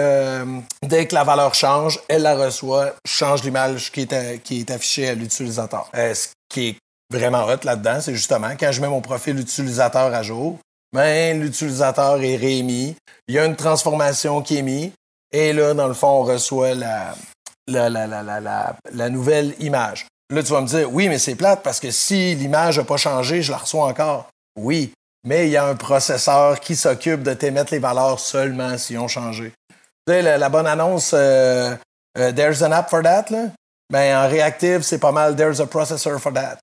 dès 0.83 1.07
que 1.07 1.15
la 1.15 1.25
valeur 1.25 1.55
change, 1.55 2.01
elle 2.09 2.23
la 2.23 2.35
reçoit, 2.35 2.95
change 3.07 3.45
l'image 3.45 3.93
qui 3.93 4.03
est, 4.03 4.43
qui 4.43 4.61
est 4.61 4.71
affichée 4.71 5.09
à 5.09 5.15
l'utilisateur. 5.15 5.91
ce 5.93 6.29
qui 6.49 6.69
est 6.69 6.77
vraiment 7.11 7.45
hot 7.45 7.65
là-dedans, 7.65 8.01
c'est 8.01 8.15
justement 8.15 8.51
quand 8.59 8.73
je 8.73 8.81
mets 8.81 8.89
mon 8.89 9.01
profil 9.01 9.39
utilisateur 9.39 10.15
à 10.15 10.23
jour, 10.23 10.59
ben, 10.93 11.41
l'utilisateur 11.41 12.23
est 12.23 12.37
réémis, 12.37 12.97
il 13.29 13.35
y 13.35 13.39
a 13.39 13.45
une 13.45 13.57
transformation 13.57 14.43
qui 14.43 14.59
est 14.59 14.63
mise, 14.63 14.91
et 15.33 15.53
là, 15.53 15.75
dans 15.75 15.89
le 15.89 15.95
fond, 15.95 16.09
on 16.09 16.23
reçoit 16.23 16.75
la, 16.75 17.15
la, 17.69 17.89
la, 17.89 18.07
la, 18.07 18.77
la 18.93 19.11
nouvelle 19.11 19.55
image. 19.61 20.07
Là, 20.31 20.43
tu 20.43 20.53
vas 20.53 20.61
me 20.61 20.67
dire, 20.67 20.93
oui, 20.93 21.09
mais 21.09 21.19
c'est 21.19 21.37
plate 21.37 21.63
parce 21.63 21.81
que 21.81 21.91
si 21.91 22.35
l'image 22.35 22.79
n'a 22.79 22.85
pas 22.85 22.97
changé, 22.99 23.43
je 23.43 23.51
la 23.51 23.59
reçois 23.59 23.87
encore. 23.87 24.29
Oui, 24.57 24.93
mais 25.25 25.47
il 25.47 25.51
y 25.51 25.57
a 25.57 25.65
un 25.65 25.75
processeur 25.75 26.61
qui 26.61 26.77
s'occupe 26.77 27.23
de 27.23 27.33
t'émettre 27.33 27.73
les 27.73 27.79
valeurs 27.79 28.21
seulement 28.21 28.77
s'ils 28.77 28.99
ont 28.99 29.09
changé. 29.09 29.53
Tu 30.07 30.13
sais, 30.13 30.23
la, 30.23 30.49
bonne 30.49 30.67
annonce, 30.67 31.13
euh, 31.15 31.75
euh, 32.19 32.33
There's 32.33 32.63
an 32.63 32.73
app 32.73 32.91
for 32.91 33.03
that, 33.03 33.27
là? 33.31 33.51
Ben, 33.91 34.15
en 34.19 34.29
réactive, 34.29 34.83
c'est 34.83 34.99
pas 34.99 35.13
mal. 35.13 35.35
There's 35.35 35.61
a 35.61 35.67
processor 35.67 36.21
for 36.21 36.31
that. 36.35 36.59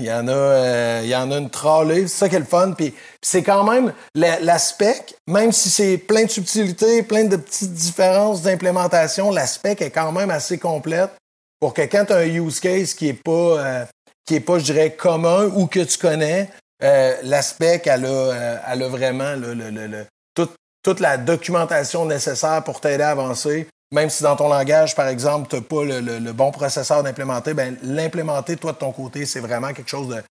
Il 0.00 0.06
y 0.06 0.12
en 0.12 0.26
a, 0.26 0.32
euh, 0.32 1.00
il 1.04 1.08
y 1.08 1.14
en 1.14 1.30
a 1.30 1.38
une 1.38 1.48
trolley. 1.48 2.08
C'est 2.08 2.18
ça 2.18 2.28
qui 2.28 2.34
est 2.34 2.40
le 2.40 2.44
fun. 2.44 2.72
Puis, 2.72 2.92
c'est 3.22 3.44
quand 3.44 3.62
même 3.62 3.92
l'aspect, 4.16 5.06
même 5.28 5.52
si 5.52 5.70
c'est 5.70 5.96
plein 5.96 6.24
de 6.24 6.30
subtilités, 6.30 7.04
plein 7.04 7.24
de 7.24 7.36
petites 7.36 7.72
différences 7.72 8.42
d'implémentation, 8.42 9.30
l'aspect 9.30 9.76
est 9.78 9.90
quand 9.90 10.10
même 10.10 10.30
assez 10.30 10.58
complète 10.58 11.10
pour 11.60 11.72
que 11.72 11.82
quand 11.82 12.06
tu 12.06 12.12
as 12.12 12.16
un 12.16 12.26
use 12.26 12.58
case 12.58 12.94
qui 12.94 13.08
est 13.08 13.22
pas, 13.22 13.30
euh, 13.30 13.84
qui 14.26 14.34
est 14.34 14.40
pas, 14.40 14.58
je 14.58 14.64
dirais, 14.64 14.90
commun 14.90 15.44
ou 15.54 15.68
que 15.68 15.80
tu 15.80 15.98
connais, 15.98 16.50
euh, 16.82 17.14
l'aspect, 17.22 17.80
elle 17.84 18.06
a, 18.06 18.60
elle 18.66 18.82
a 18.82 18.88
vraiment 18.88 19.36
le, 19.36 19.54
le, 19.54 19.70
le, 19.70 20.06
toute, 20.34 20.54
toute 20.82 20.98
la 20.98 21.16
documentation 21.16 22.06
nécessaire 22.06 22.64
pour 22.64 22.80
t'aider 22.80 23.04
à 23.04 23.10
avancer 23.10 23.68
même 23.92 24.10
si 24.10 24.22
dans 24.22 24.36
ton 24.36 24.48
langage, 24.48 24.94
par 24.94 25.08
exemple, 25.08 25.48
tu 25.48 25.56
n'as 25.56 25.62
pas 25.62 25.84
le, 25.84 26.32
bon 26.32 26.50
processeur 26.50 27.02
d'implémenter, 27.02 27.54
ben, 27.54 27.76
l'implémenter, 27.82 28.56
toi, 28.56 28.72
de 28.72 28.78
ton 28.78 28.92
côté, 28.92 29.26
c'est 29.26 29.40
vraiment 29.40 29.72
quelque 29.72 29.90
chose 29.90 30.08
de. 30.08 30.22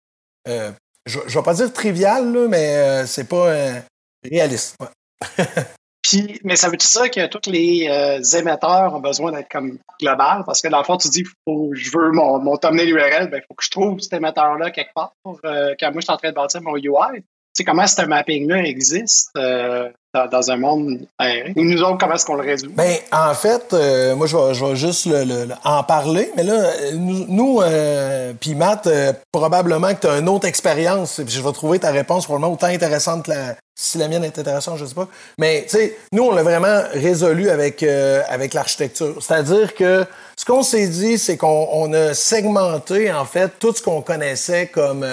Euh, 0.48 0.72
je 1.06 1.20
ne 1.20 1.26
vais 1.26 1.44
pas 1.44 1.54
dire 1.54 1.72
trivial, 1.72 2.34
là, 2.34 2.48
mais 2.48 2.76
euh, 2.76 3.06
c'est 3.06 3.28
pas 3.30 3.48
euh, 3.48 3.80
réaliste. 4.24 4.76
Puis, 6.02 6.40
mais 6.44 6.56
ça 6.56 6.70
veut 6.70 6.78
dire 6.78 7.12
que 7.12 7.26
tous 7.28 7.50
les 7.50 7.90
émetteurs 8.38 8.94
ont 8.94 9.00
besoin 9.00 9.32
d'être 9.32 9.50
comme 9.50 9.80
global? 10.00 10.44
Parce 10.46 10.62
que 10.62 10.68
dans 10.68 10.78
le 10.78 10.84
fond, 10.84 10.98
tu 10.98 11.10
dis, 11.10 11.24
faut, 11.46 11.72
je 11.74 11.90
veux 11.98 12.12
mon, 12.12 12.40
mon 12.40 12.58
thumbnail 12.58 12.90
URL, 12.90 13.24
il 13.24 13.30
ben, 13.30 13.42
faut 13.48 13.56
que 13.56 13.64
je 13.64 13.72
trouve 13.72 14.00
cet 14.00 14.14
émetteur-là 14.14 14.70
quelque 14.70 14.94
part 14.94 15.14
quand 15.24 15.34
moi 15.34 15.78
je 15.96 16.02
suis 16.02 16.12
en 16.12 16.18
train 16.18 16.30
de 16.30 16.36
bâtir 16.36 16.62
mon 16.62 16.76
UI 16.78 17.24
sais, 17.56 17.64
comment 17.64 17.88
ce 17.88 18.02
mapping-là 18.02 18.64
existe 18.64 19.30
euh, 19.38 19.90
dans, 20.14 20.52
un 20.52 20.58
monde 20.58 21.08
aérien? 21.18 21.54
Ou 21.56 21.64
nous 21.64 21.82
autres, 21.82 21.98
comment 21.98 22.16
est-ce 22.16 22.26
qu'on 22.26 22.36
le 22.36 22.44
résout? 22.44 22.72
Ben, 22.74 22.98
en 23.12 23.34
fait, 23.34 23.74
euh, 23.74 24.16
moi, 24.16 24.28
je 24.28 24.36
vais, 24.36 24.54
je 24.54 24.66
vais 24.66 24.76
juste 24.76 25.06
le, 25.06 25.48
en 25.64 25.84
parler, 25.84 26.32
mais 26.36 26.44
là, 26.44 26.72
nous, 26.94 27.62
euh, 27.62 28.34
puis 28.40 28.56
Matt, 28.56 28.90
probablement 29.32 29.94
que 29.94 30.02
tu 30.02 30.08
as 30.08 30.18
une 30.20 30.30
autre 30.30 30.48
expérience, 30.48 31.22
puis 31.26 31.34
je 31.34 31.42
vais 31.42 31.52
trouver 31.54 31.80
ta 31.80 31.92
réponse 31.92 32.26
probablement 32.26 32.54
autant 32.54 32.68
intéressante 32.68 33.26
que 33.26 33.32
la, 33.32 33.56
si 33.74 33.98
la 33.98 34.10
mienne 34.10 34.24
est 34.26 34.38
intéressante, 34.38 34.78
je 34.78 34.86
sais 34.86 34.96
pas. 34.96 35.08
Mais, 35.38 35.64
tu 35.64 35.78
sais, 35.78 35.98
nous, 36.12 36.24
on 36.24 36.36
l'a 36.36 36.44
vraiment 36.44 36.82
résolu 36.92 37.50
avec, 37.50 37.84
avec 37.84 38.54
l'architecture. 38.54 39.16
C'est-à-dire 39.22 39.76
que 39.76 40.06
ce 40.38 40.44
qu'on 40.44 40.64
s'est 40.64 40.88
dit, 40.88 41.18
c'est 41.18 41.38
qu'on 41.38 41.94
a 41.94 42.14
segmenté, 42.14 43.12
en 43.14 43.26
fait, 43.26 43.52
tout 43.60 43.74
ce 43.74 43.82
qu'on 43.82 44.02
connaissait 44.02 44.68
comme, 44.68 45.06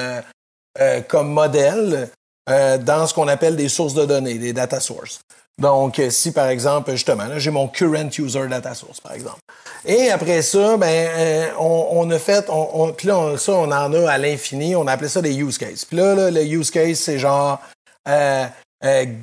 comme 1.08 1.32
modèle 1.32 2.10
euh, 2.50 2.78
dans 2.78 3.06
ce 3.06 3.14
qu'on 3.14 3.28
appelle 3.28 3.56
des 3.56 3.68
sources 3.68 3.94
de 3.94 4.04
données, 4.04 4.34
des 4.34 4.52
data 4.52 4.80
sources. 4.80 5.20
Donc, 5.60 5.98
euh, 5.98 6.10
si 6.10 6.32
par 6.32 6.48
exemple, 6.48 6.90
justement, 6.92 7.24
j'ai 7.36 7.50
mon 7.50 7.68
current 7.68 8.08
user 8.18 8.48
data 8.48 8.74
source, 8.74 9.00
par 9.00 9.12
exemple. 9.12 9.38
Et 9.84 10.10
après 10.10 10.42
ça, 10.42 10.76
ben, 10.76 10.86
euh, 10.88 11.50
on, 11.58 12.10
a 12.10 12.18
fait, 12.18 12.46
on, 12.48 12.92
puis 12.92 13.08
là, 13.08 13.36
ça, 13.36 13.52
on 13.52 13.70
en 13.70 13.92
a 13.92 14.10
à 14.10 14.18
l'infini, 14.18 14.74
on 14.74 14.86
a 14.86 14.92
appelé 14.92 15.08
ça 15.08 15.22
des 15.22 15.34
use 15.34 15.58
cases. 15.58 15.84
Puis 15.84 15.96
là, 15.96 16.30
le 16.30 16.42
use 16.44 16.70
case, 16.70 16.98
c'est 16.98 17.18
genre 17.18 17.60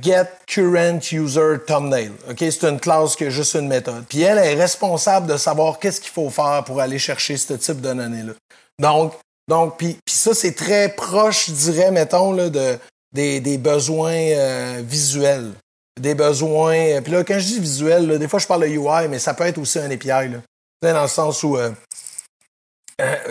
get 0.02 0.30
current 0.48 1.02
user 1.12 1.58
thumbnail. 1.68 2.12
Ok, 2.30 2.38
c'est 2.40 2.64
une 2.64 2.80
classe 2.80 3.16
qui 3.18 3.26
a 3.26 3.30
juste 3.30 3.56
une 3.56 3.68
méthode. 3.68 4.06
Puis 4.08 4.22
elle 4.22 4.38
est 4.38 4.56
responsable 4.56 5.28
de 5.28 5.36
savoir 5.36 5.80
qu'est-ce 5.80 6.00
qu'il 6.00 6.12
faut 6.12 6.30
faire 6.30 6.64
pour 6.66 6.80
aller 6.80 7.00
chercher 7.00 7.36
ce 7.36 7.54
type 7.54 7.82
de 7.82 7.94
données-là. 7.94 8.34
Donc, 8.80 9.14
donc, 9.50 9.78
puis, 9.78 9.98
puis 10.06 10.16
ça, 10.16 10.36
c'est 10.36 10.54
très 10.54 10.90
proche, 10.90 11.48
je 11.48 11.54
dirais, 11.54 11.90
mettons, 11.90 12.32
là, 12.32 12.50
de, 12.50 12.78
des, 13.14 13.58
besoins 13.58 14.14
euh, 14.14 14.82
visuels. 14.84 15.54
Des 16.00 16.16
besoins. 16.16 16.76
Euh, 16.76 17.02
puis 17.02 17.12
là, 17.12 17.24
quand 17.24 17.40
je 17.40 17.46
dis 17.46 17.60
visuel, 17.60 18.18
des 18.20 18.28
fois 18.28 18.40
je 18.40 18.48
parle 18.48 18.64
de 18.64 18.68
UI, 18.68 19.08
mais 19.10 19.20
ça 19.20 19.34
peut 19.34 19.46
être 19.46 19.58
aussi 19.58 19.80
un 19.80 19.90
API. 19.90 20.30
Là. 20.30 20.38
Dans 20.82 21.02
le 21.02 21.08
sens 21.08 21.44
où 21.44 21.58
euh, 21.58 21.72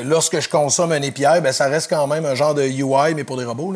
lorsque 0.04 0.40
je 0.40 0.48
consomme 0.48 0.92
un 0.92 1.02
API, 1.02 1.40
ben, 1.42 1.52
ça 1.52 1.66
reste 1.66 1.88
quand 1.88 2.06
même 2.06 2.26
un 2.26 2.34
genre 2.34 2.54
de 2.54 2.62
UI, 2.62 3.14
mais 3.14 3.24
pour 3.24 3.36
des 3.36 3.44
robots. 3.44 3.74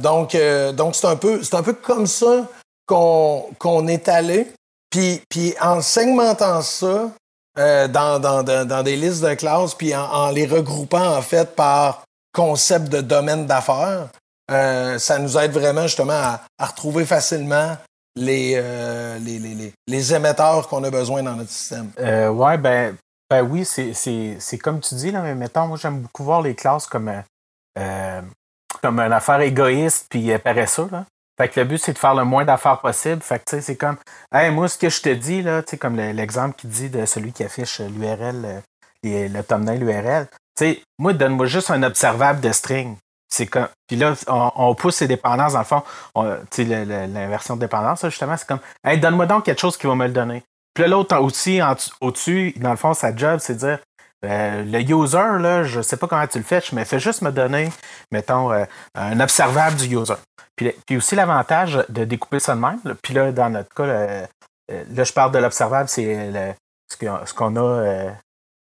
donc, 0.00 0.36
donc 0.74 0.94
c'est 0.94 1.06
un 1.06 1.16
peu, 1.16 1.42
c'est 1.42 1.54
un 1.54 1.62
peu 1.62 1.72
comme 1.72 2.06
ça 2.06 2.48
qu'on, 2.86 3.46
qu'on 3.58 3.86
est 3.88 4.08
allé. 4.08 4.52
Puis, 4.90 5.22
puis 5.28 5.54
en 5.60 5.80
segmentant 5.80 6.60
ça 6.62 7.10
dans, 7.56 8.20
dans, 8.20 8.42
dans, 8.42 8.82
des 8.82 8.96
listes 8.96 9.24
de 9.24 9.34
classes, 9.34 9.74
puis 9.74 9.94
en, 9.94 10.04
en, 10.04 10.30
les 10.30 10.46
regroupant 10.46 11.16
en 11.16 11.22
fait 11.22 11.54
par 11.56 12.04
concept 12.32 12.88
de 12.88 13.00
domaine 13.00 13.46
d'affaires, 13.46 14.08
euh, 14.50 14.98
ça 14.98 15.18
nous 15.18 15.38
aide 15.38 15.52
vraiment 15.52 15.82
justement 15.82 16.12
à, 16.58 16.66
retrouver 16.66 17.06
facilement 17.06 17.76
euh, 18.18 19.18
les, 19.18 19.38
les, 19.38 19.72
les, 19.86 20.14
émetteurs 20.14 20.68
qu'on 20.68 20.84
a 20.84 20.90
besoin 20.90 21.22
dans 21.22 21.36
notre 21.36 21.50
système. 21.50 21.90
Euh, 21.98 22.28
ouais, 22.28 22.58
ben, 22.58 22.96
ben 23.30 23.42
oui, 23.42 23.64
c'est 23.64 24.58
comme 24.58 24.80
tu 24.80 24.94
dis, 24.96 25.10
là, 25.10 25.22
mais 25.22 25.34
mettons, 25.34 25.66
moi 25.66 25.78
j'aime 25.80 26.00
beaucoup 26.00 26.24
voir 26.24 26.42
les 26.42 26.54
classes 26.54 26.86
comme, 26.86 27.10
comme 28.82 29.00
une 29.00 29.12
affaire 29.12 29.40
égoïste 29.40 30.06
puis 30.10 30.36
paresseuse. 30.38 30.90
Là. 30.90 31.06
Fait 31.40 31.48
que 31.48 31.60
le 31.60 31.66
but, 31.66 31.78
c'est 31.78 31.94
de 31.94 31.98
faire 31.98 32.14
le 32.14 32.24
moins 32.24 32.44
d'affaires 32.44 32.80
possible. 32.80 33.22
Fait 33.22 33.38
que, 33.38 33.44
tu 33.46 33.56
sais, 33.56 33.62
c'est 33.62 33.76
comme, 33.76 33.96
hey, 34.34 34.50
moi, 34.50 34.68
ce 34.68 34.76
que 34.76 34.90
je 34.90 35.00
te 35.00 35.08
dis, 35.08 35.40
là, 35.42 35.62
tu 35.62 35.78
comme 35.78 35.96
l'exemple 35.96 36.54
qui 36.56 36.66
dit 36.66 36.90
de 36.90 37.06
celui 37.06 37.32
qui 37.32 37.42
affiche 37.42 37.80
l'URL, 37.80 38.62
le 39.02 39.42
thumbnail 39.42 39.82
URL. 39.82 40.28
Tu 40.56 40.64
sais, 40.64 40.82
moi, 40.98 41.14
donne-moi 41.14 41.46
juste 41.46 41.70
un 41.70 41.82
observable 41.82 42.40
de 42.40 42.52
string. 42.52 42.96
C'est 43.32 43.46
comme, 43.46 43.66
puis 43.86 43.96
là, 43.96 44.12
on, 44.26 44.74
pousse 44.74 44.96
ces 44.96 45.08
dépendances, 45.08 45.54
dans 45.54 45.60
le 45.60 45.64
fond, 45.64 45.82
l'inversion 46.58 47.56
de 47.56 47.60
dépendance, 47.60 48.04
justement, 48.04 48.36
c'est 48.36 48.46
comme, 48.46 48.60
hey, 48.84 49.00
donne-moi 49.00 49.24
donc 49.24 49.46
quelque 49.46 49.58
chose 49.58 49.78
qui 49.78 49.86
va 49.86 49.94
me 49.94 50.06
le 50.06 50.12
donner. 50.12 50.42
Puis 50.74 50.82
là, 50.82 50.88
l'autre 50.88 51.16
aussi, 51.16 51.60
au-dessus, 52.02 52.52
dans 52.58 52.72
le 52.72 52.76
fond, 52.76 52.92
sa 52.92 53.16
job, 53.16 53.38
c'est 53.40 53.54
de 53.54 53.58
dire, 53.60 53.78
euh, 54.26 54.62
le 54.64 54.80
user, 54.82 55.38
là, 55.40 55.64
je 55.64 55.80
sais 55.80 55.96
pas 55.96 56.06
comment 56.06 56.26
tu 56.26 56.36
le 56.36 56.44
fais, 56.44 56.60
mais 56.74 56.84
fais 56.84 57.00
juste 57.00 57.22
me 57.22 57.32
donner, 57.32 57.70
mettons, 58.10 58.52
euh, 58.52 58.66
un 58.94 59.18
observable 59.18 59.76
du 59.76 59.96
user. 59.96 60.16
Puis, 60.54 60.70
puis 60.86 60.98
aussi 60.98 61.14
l'avantage 61.14 61.82
de 61.88 62.04
découper 62.04 62.38
ça 62.38 62.54
de 62.54 62.60
même. 62.60 62.80
puis 63.02 63.14
là, 63.14 63.32
dans 63.32 63.48
notre 63.48 63.72
cas, 63.74 63.84
euh, 63.84 64.26
là, 64.68 65.04
je 65.04 65.12
parle 65.14 65.32
de 65.32 65.38
l'observable, 65.38 65.88
c'est 65.88 66.58
ce 66.90 67.32
qu'on 67.32 67.56
a 67.56 68.12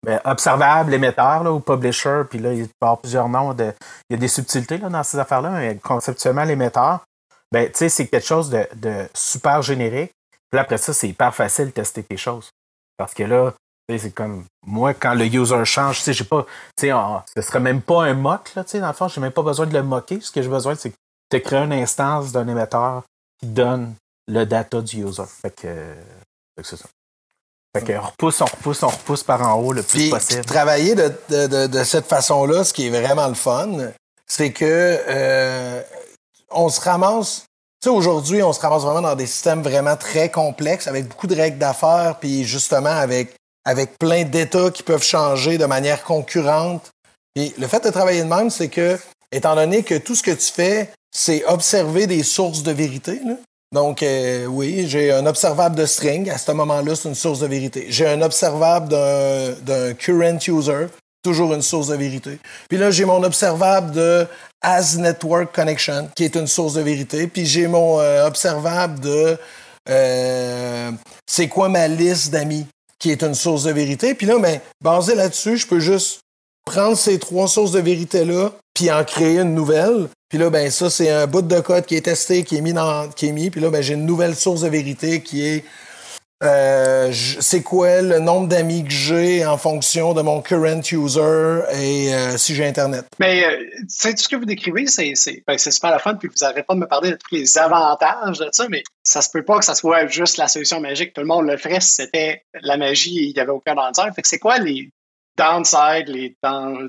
ben, 0.06 0.22
observable, 0.24 0.94
émetteur 0.94 1.44
là, 1.44 1.52
ou 1.52 1.60
publisher, 1.60 2.22
puis 2.30 2.38
là, 2.38 2.54
il 2.54 2.70
a 2.82 2.96
plusieurs 2.96 3.28
noms. 3.28 3.56
Il 3.58 3.74
y 4.12 4.14
a 4.14 4.18
des 4.18 4.28
subtilités 4.28 4.78
là, 4.78 4.88
dans 4.88 5.02
ces 5.02 5.18
affaires-là, 5.18 5.50
mais 5.50 5.78
conceptuellement, 5.78 6.44
l'émetteur, 6.44 7.04
ben, 7.52 7.72
c'est 7.74 7.90
quelque 8.08 8.26
chose 8.26 8.50
de, 8.50 9.08
super 9.14 9.62
générique 9.64 10.12
Puis 10.52 10.60
après 10.60 10.78
ça, 10.78 10.94
c'est 10.94 11.10
hyper 11.10 11.34
facile 11.34 11.66
de 11.66 11.72
tester 11.72 12.04
tes 12.04 12.18
choses. 12.18 12.52
Parce 12.98 13.16
que 13.16 13.24
là, 13.24 13.54
c'est 13.90 14.14
comme 14.14 14.46
moi, 14.66 14.94
quand 14.94 15.16
le 15.16 15.26
user 15.26 15.66
change, 15.66 16.04
j'ai 16.06 16.24
pas. 16.24 16.46
Sais, 16.80 16.92
ce 17.36 17.42
serait 17.42 17.60
même 17.60 17.82
pas 17.82 18.04
un 18.04 18.14
mock, 18.14 18.54
là, 18.56 18.64
dans 18.64 18.88
le 18.88 18.94
fond, 18.94 19.08
j'ai 19.08 19.22
même 19.22 19.32
pas 19.32 19.44
besoin 19.44 19.66
de 19.66 19.74
le 19.74 19.84
moquer. 19.84 20.22
Ce 20.22 20.32
que 20.32 20.42
j'ai 20.42 20.50
besoin, 20.50 20.76
c'est 20.76 20.94
de 21.32 21.38
créer 21.40 21.64
une 21.64 21.74
instance 21.74 22.32
d'un 22.32 22.48
émetteur 22.48 23.04
qui 23.40 23.48
donne 23.48 23.96
le 24.28 24.46
data 24.46 24.82
du 24.82 25.04
user. 25.04 25.24
Que, 25.58 25.96
c'est 26.62 26.78
ça. 26.78 26.86
Fait 27.75 27.84
que 27.84 27.98
repousse, 27.98 28.39
on 28.39 28.46
repousse, 28.46 28.84
on 28.84 28.88
repousse 28.88 29.24
par 29.24 29.41
en 29.41 29.60
haut 29.60 29.74
le 29.74 29.84
plus 29.84 30.10
possible. 30.10 30.46
Travailler 30.46 30.96
de, 30.96 31.12
de, 31.29 31.67
de, 31.67 31.84
cette 31.84 32.05
façon-là, 32.05 32.63
ce 32.63 32.72
qui 32.72 32.88
est 32.88 32.89
vraiment 32.89 33.27
le 33.27 33.34
fun, 33.34 33.70
c'est 34.25 34.51
que 34.51 34.65
euh, 34.65 35.82
on 36.51 36.70
se 36.70 36.79
ramasse. 36.79 37.44
Tu 37.82 37.89
sais, 37.89 37.96
aujourd'hui, 37.96 38.41
on 38.44 38.53
se 38.53 38.62
ramasse 38.62 38.84
vraiment 38.84 39.01
dans 39.01 39.15
des 39.15 39.27
systèmes 39.27 39.62
vraiment 39.62 39.98
très 39.98 40.32
complexes, 40.32 40.88
avec 40.88 41.10
beaucoup 41.10 41.27
de 41.27 41.36
règles 41.36 41.58
d'affaires, 41.58 42.15
puis 42.17 42.46
justement 42.46 42.96
avec, 42.96 43.36
avec 43.65 43.98
plein 44.00 44.24
d'états 44.24 44.72
qui 44.72 44.82
peuvent 44.82 45.03
changer 45.03 45.58
de 45.58 45.65
manière 45.65 46.05
concurrente. 46.05 46.91
Puis 47.36 47.53
le 47.58 47.67
fait 47.67 47.84
de 47.84 47.89
travailler 47.89 48.24
de 48.24 48.29
même, 48.29 48.51
c'est 48.51 48.70
que, 48.70 48.98
étant 49.34 49.53
donné 49.55 49.84
que 49.84 49.96
tout 49.96 50.15
ce 50.15 50.24
que 50.24 50.32
tu 50.32 50.50
fais, 50.50 50.91
c'est 51.13 51.44
observer 51.46 52.08
des 52.08 52.24
sources 52.24 52.63
de 52.63 52.72
vérité, 52.72 53.20
là, 53.25 53.36
donc, 53.72 54.03
euh, 54.03 54.45
oui, 54.45 54.86
j'ai 54.88 55.12
un 55.12 55.25
observable 55.25 55.75
de 55.75 55.86
string. 55.86 56.29
À 56.29 56.38
ce 56.38 56.51
moment-là, 56.51 56.95
c'est 56.95 57.10
une 57.10 57.15
source 57.15 57.39
de 57.39 57.48
vérité. 57.48 57.88
J'ai 57.89 58.07
un 58.07 58.22
observable 58.22 58.89
d'un 58.89 59.93
current 59.93 60.38
user, 60.48 60.88
toujours 61.24 61.53
une 61.53 61.62
source 61.62 61.88
de 61.88 61.95
vérité. 61.95 62.39
Puis 62.69 62.77
là, 62.77 62.91
j'ai 62.91 63.05
mon 63.05 63.22
observable 63.24 63.91
de 63.91 64.27
as 64.62 64.98
network 64.98 65.53
connection, 65.53 66.10
qui 66.15 66.24
est 66.24 66.36
une 66.36 66.48
source 66.48 66.74
de 66.75 66.81
vérité. 66.81 67.27
Puis 67.27 67.45
j'ai 67.45 67.67
mon 67.67 68.00
euh, 68.00 68.25
observable 68.25 69.00
de 69.00 69.38
euh, 69.89 70.91
c'est 71.27 71.48
quoi 71.48 71.69
ma 71.69 71.88
liste 71.88 72.31
d'amis, 72.31 72.65
qui 73.00 73.12
est 73.12 73.24
une 73.24 73.36
source 73.36 73.63
de 73.63 73.72
vérité. 73.72 74.15
Puis 74.15 74.25
là, 74.25 74.39
ben, 74.39 74.60
basé 74.81 75.15
là-dessus, 75.15 75.57
je 75.57 75.67
peux 75.67 75.79
juste 75.79 76.22
prendre 76.65 76.98
ces 76.98 77.19
trois 77.19 77.48
sources 77.48 77.72
de 77.72 77.79
vérité-là, 77.79 78.51
puis 78.75 78.91
en 78.91 79.03
créer 79.03 79.39
une 79.39 79.55
nouvelle. 79.55 80.10
Puis 80.29 80.38
là, 80.38 80.51
ben 80.51 80.70
ça, 80.70 80.91
c'est 80.91 81.10
un 81.10 81.25
bout 81.25 81.41
de 81.41 81.60
code 81.62 81.86
qui 81.86 81.96
est 81.96 82.01
testé, 82.01 82.44
qui 82.44 82.58
est 82.58 82.62
mis 82.62 82.74
dans, 82.74 83.10
qui 83.10 83.27
est 83.27 83.32
mis. 83.32 83.50
Puis 83.50 83.62
là, 83.62 83.72
ben 83.72 83.82
j'ai 83.82 83.96
une 83.96 84.05
nouvelle 84.05 84.36
source 84.36 84.62
de 84.62 84.70
vérité 84.70 85.22
qui 85.22 85.46
est 85.48 85.65
euh, 86.44 87.13
c'est 87.13 87.63
quoi 87.63 88.01
le 88.01 88.20
nombre 88.20 88.50
d'amis 88.50 88.84
que 88.84 88.91
j'ai 88.91 89.46
en 89.46 89.58
fonction 89.58 90.13
de 90.13 90.22
mon 90.22 90.41
current 90.41 90.82
user 90.91 91.62
et 91.72 92.13
euh, 92.13 92.38
si 92.38 92.53
j'ai 92.53 92.65
Internet. 92.65 93.05
Mais 93.20 93.46
euh, 93.46 93.58
tout 93.79 94.17
ce 94.17 94.27
que 94.27 94.36
vous 94.36 94.44
décrivez, 94.44 94.86
c'est 94.86 95.13
ben, 95.48 95.58
super 95.58 95.91
la 95.91 96.00
fun, 96.00 96.15
puis 96.15 96.27
vous 96.27 96.36
n'arrêtez 96.41 96.63
pas 96.63 96.74
de 96.74 96.79
me 96.79 96.88
parler 96.88 97.12
de 97.12 97.15
tous 97.15 97.34
les 97.34 97.58
avantages 97.58 98.39
de 98.39 98.50
ça, 98.51 98.67
mais 98.70 98.84
ça 99.01 99.22
se 99.22 99.29
peut 99.29 99.44
pas 99.44 99.60
que 99.60 99.65
ça 99.65 99.75
soit 99.75 100.08
juste 100.08 100.36
la 100.36 100.50
solution 100.50 100.82
magique. 100.82 101.13
Tout 101.13 101.22
le 101.22 101.27
monde 101.27 101.48
le 101.48 101.55
ferait 101.55 101.79
si 101.79 101.96
c'était 101.96 102.44
la 102.62 102.75
magie 102.75 103.20
et 103.20 103.27
il 103.27 103.34
n'y 103.34 103.39
avait 103.39 103.51
aucun 103.51 103.75
danger. 103.75 104.10
Fait 104.13 104.22
que 104.22 104.27
c'est 104.27 104.39
quoi 104.39 104.58
les 104.58 104.89
downside, 105.38 106.08
les, 106.08 106.36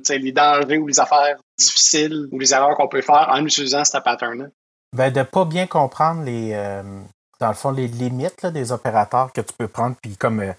les 0.08 0.32
dangers 0.32 0.78
ou 0.78 0.86
les 0.86 1.00
affaires 1.00 1.36
difficiles 1.58 2.28
ou 2.32 2.38
les 2.38 2.52
erreurs 2.52 2.76
qu'on 2.76 2.88
peut 2.88 3.02
faire 3.02 3.28
en 3.30 3.44
utilisant 3.44 3.84
ce 3.84 3.98
pattern-là? 3.98 4.46
Ben, 4.94 5.12
de 5.12 5.22
pas 5.22 5.44
bien 5.44 5.66
comprendre 5.66 6.22
les, 6.22 6.52
euh, 6.54 6.82
dans 7.40 7.48
le 7.48 7.54
fond, 7.54 7.70
les 7.70 7.88
limites 7.88 8.42
là, 8.42 8.50
des 8.50 8.72
opérateurs 8.72 9.32
que 9.32 9.40
tu 9.40 9.52
peux 9.58 9.68
prendre 9.68 9.96
puis 10.00 10.16
comme 10.16 10.40
euh, 10.40 10.52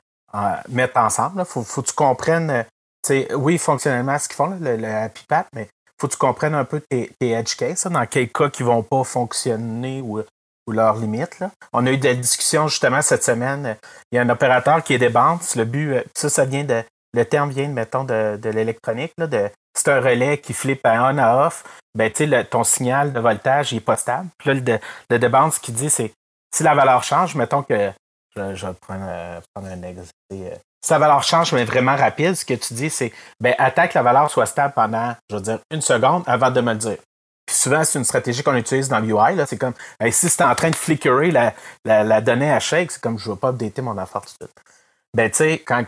mettre 0.70 0.98
ensemble. 0.98 1.39
Il 1.39 1.46
faut, 1.46 1.63
faut 1.63 1.82
que 1.82 1.88
tu 1.88 1.94
comprennes, 1.94 2.65
euh, 3.10 3.36
oui, 3.36 3.58
fonctionnellement, 3.58 4.17
ce 4.20 4.27
qu'ils 4.27 4.36
font, 4.36 4.58
le, 4.60 4.77
le 4.77 4.88
Happy 4.88 5.24
Pat, 5.27 5.48
mais 5.53 5.70
faut 6.00 6.08
que 6.08 6.13
tu 6.13 6.20
comprennes 6.20 6.56
un 6.56 6.65
peu 6.65 6.82
tes, 6.82 7.12
edge 7.22 7.56
cases, 7.56 7.88
dans 7.88 8.06
quel 8.06 8.29
cas 8.29 8.50
qui 8.50 8.63
vont 8.63 8.84
pas 8.84 9.03
fonctionner 9.03 10.01
ou, 10.01 10.22
leurs 10.70 10.98
limites. 10.98 11.39
Là. 11.39 11.50
On 11.72 11.88
a 11.88 11.91
eu 11.91 11.98
des 11.98 12.13
discussions 12.13 12.67
justement 12.67 13.01
cette 13.01 13.24
semaine. 13.24 13.77
Il 14.12 14.17
y 14.17 14.20
a 14.20 14.22
un 14.22 14.29
opérateur 14.29 14.84
qui 14.84 14.93
est 14.93 14.97
des 14.97 15.08
bandes. 15.08 15.39
Le 15.56 15.63
but, 15.63 16.04
ça, 16.13 16.28
ça 16.28 16.43
vient 16.43 16.65
de 16.65 16.84
le 17.13 17.26
terme 17.26 17.50
vient, 17.50 17.67
mettons, 17.67 18.04
de, 18.04 18.38
de 18.38 18.50
l'électronique, 18.50 19.13
de, 19.17 19.50
c'est 19.78 19.91
un 19.91 20.00
relais 20.00 20.39
qui 20.39 20.54
flippe 20.54 20.86
à 20.86 21.12
on 21.12 21.17
à 21.17 21.48
off, 21.48 21.63
ben, 21.96 22.12
sais, 22.13 22.43
ton 22.46 22.63
signal 22.63 23.13
de 23.13 23.20
voltage 23.20 23.74
n'est 23.74 23.80
pas 23.80 23.96
stable. 23.96 24.28
Puis 24.38 24.50
là, 24.50 24.54
le, 24.56 24.80
le 25.10 25.20
deband, 25.20 25.52
ce 25.52 25.60
qu'il 25.60 25.74
dit, 25.74 25.89
c'est 25.89 26.13
si 26.54 26.63
la 26.63 26.76
valeur 26.76 27.04
change, 27.04 27.36
mettons 27.36 27.63
que, 27.63 27.91
je, 28.36 28.65
vais 28.67 28.74
prendre, 28.74 29.06
euh, 29.08 29.39
un 29.56 29.82
exemple. 29.84 30.10
Euh, 30.34 30.56
si 30.84 30.91
la 30.91 31.00
valeur 31.00 31.24
change, 31.24 31.54
mais 31.54 31.65
vraiment 31.65 31.96
rapide, 31.96 32.36
ce 32.36 32.46
que 32.46 32.54
tu 32.54 32.74
dis, 32.74 32.89
c'est, 32.89 33.12
ben, 33.39 33.56
attends 33.58 33.88
que 33.88 33.96
la 33.96 34.04
valeur 34.04 34.30
soit 34.30 34.46
stable 34.46 34.74
pendant, 34.76 35.15
je 35.30 35.36
veux 35.36 35.41
dire, 35.41 35.60
une 35.72 35.82
seconde 35.82 36.24
avant 36.28 36.52
de 36.52 36.62
me 36.62 36.74
le 36.74 36.78
dire. 36.78 36.98
Puis 37.46 37.56
souvent, 37.56 37.84
c'est 37.84 37.98
une 37.98 38.06
stratégie 38.06 38.43
qu'on 38.43 38.56
utilise 38.56 38.89
dans 38.89 39.00
l'UI. 39.00 39.41
C'est 39.48 39.58
comme, 39.58 39.74
si 40.12 40.30
c'est 40.30 40.43
en 40.43 40.54
train 40.54 40.70
de 40.70 40.76
flickerer 40.76 41.32
la, 41.32 41.54
la, 41.86 42.22
donnée 42.22 42.52
à 42.52 42.60
shake, 42.60 42.91
c'est 42.91 43.02
comme, 43.02 43.17
je 43.17 43.30
ne 43.30 43.34
veux 43.34 43.39
pas 43.39 43.50
updater 43.50 43.82
mon 43.82 43.98
affaire 43.98 44.22
tout 44.22 44.34
de 44.41 44.46
suite. 44.46 44.63
Ben, 45.15 45.32
tu 45.32 45.38
sais, 45.38 45.63
quand 45.65 45.86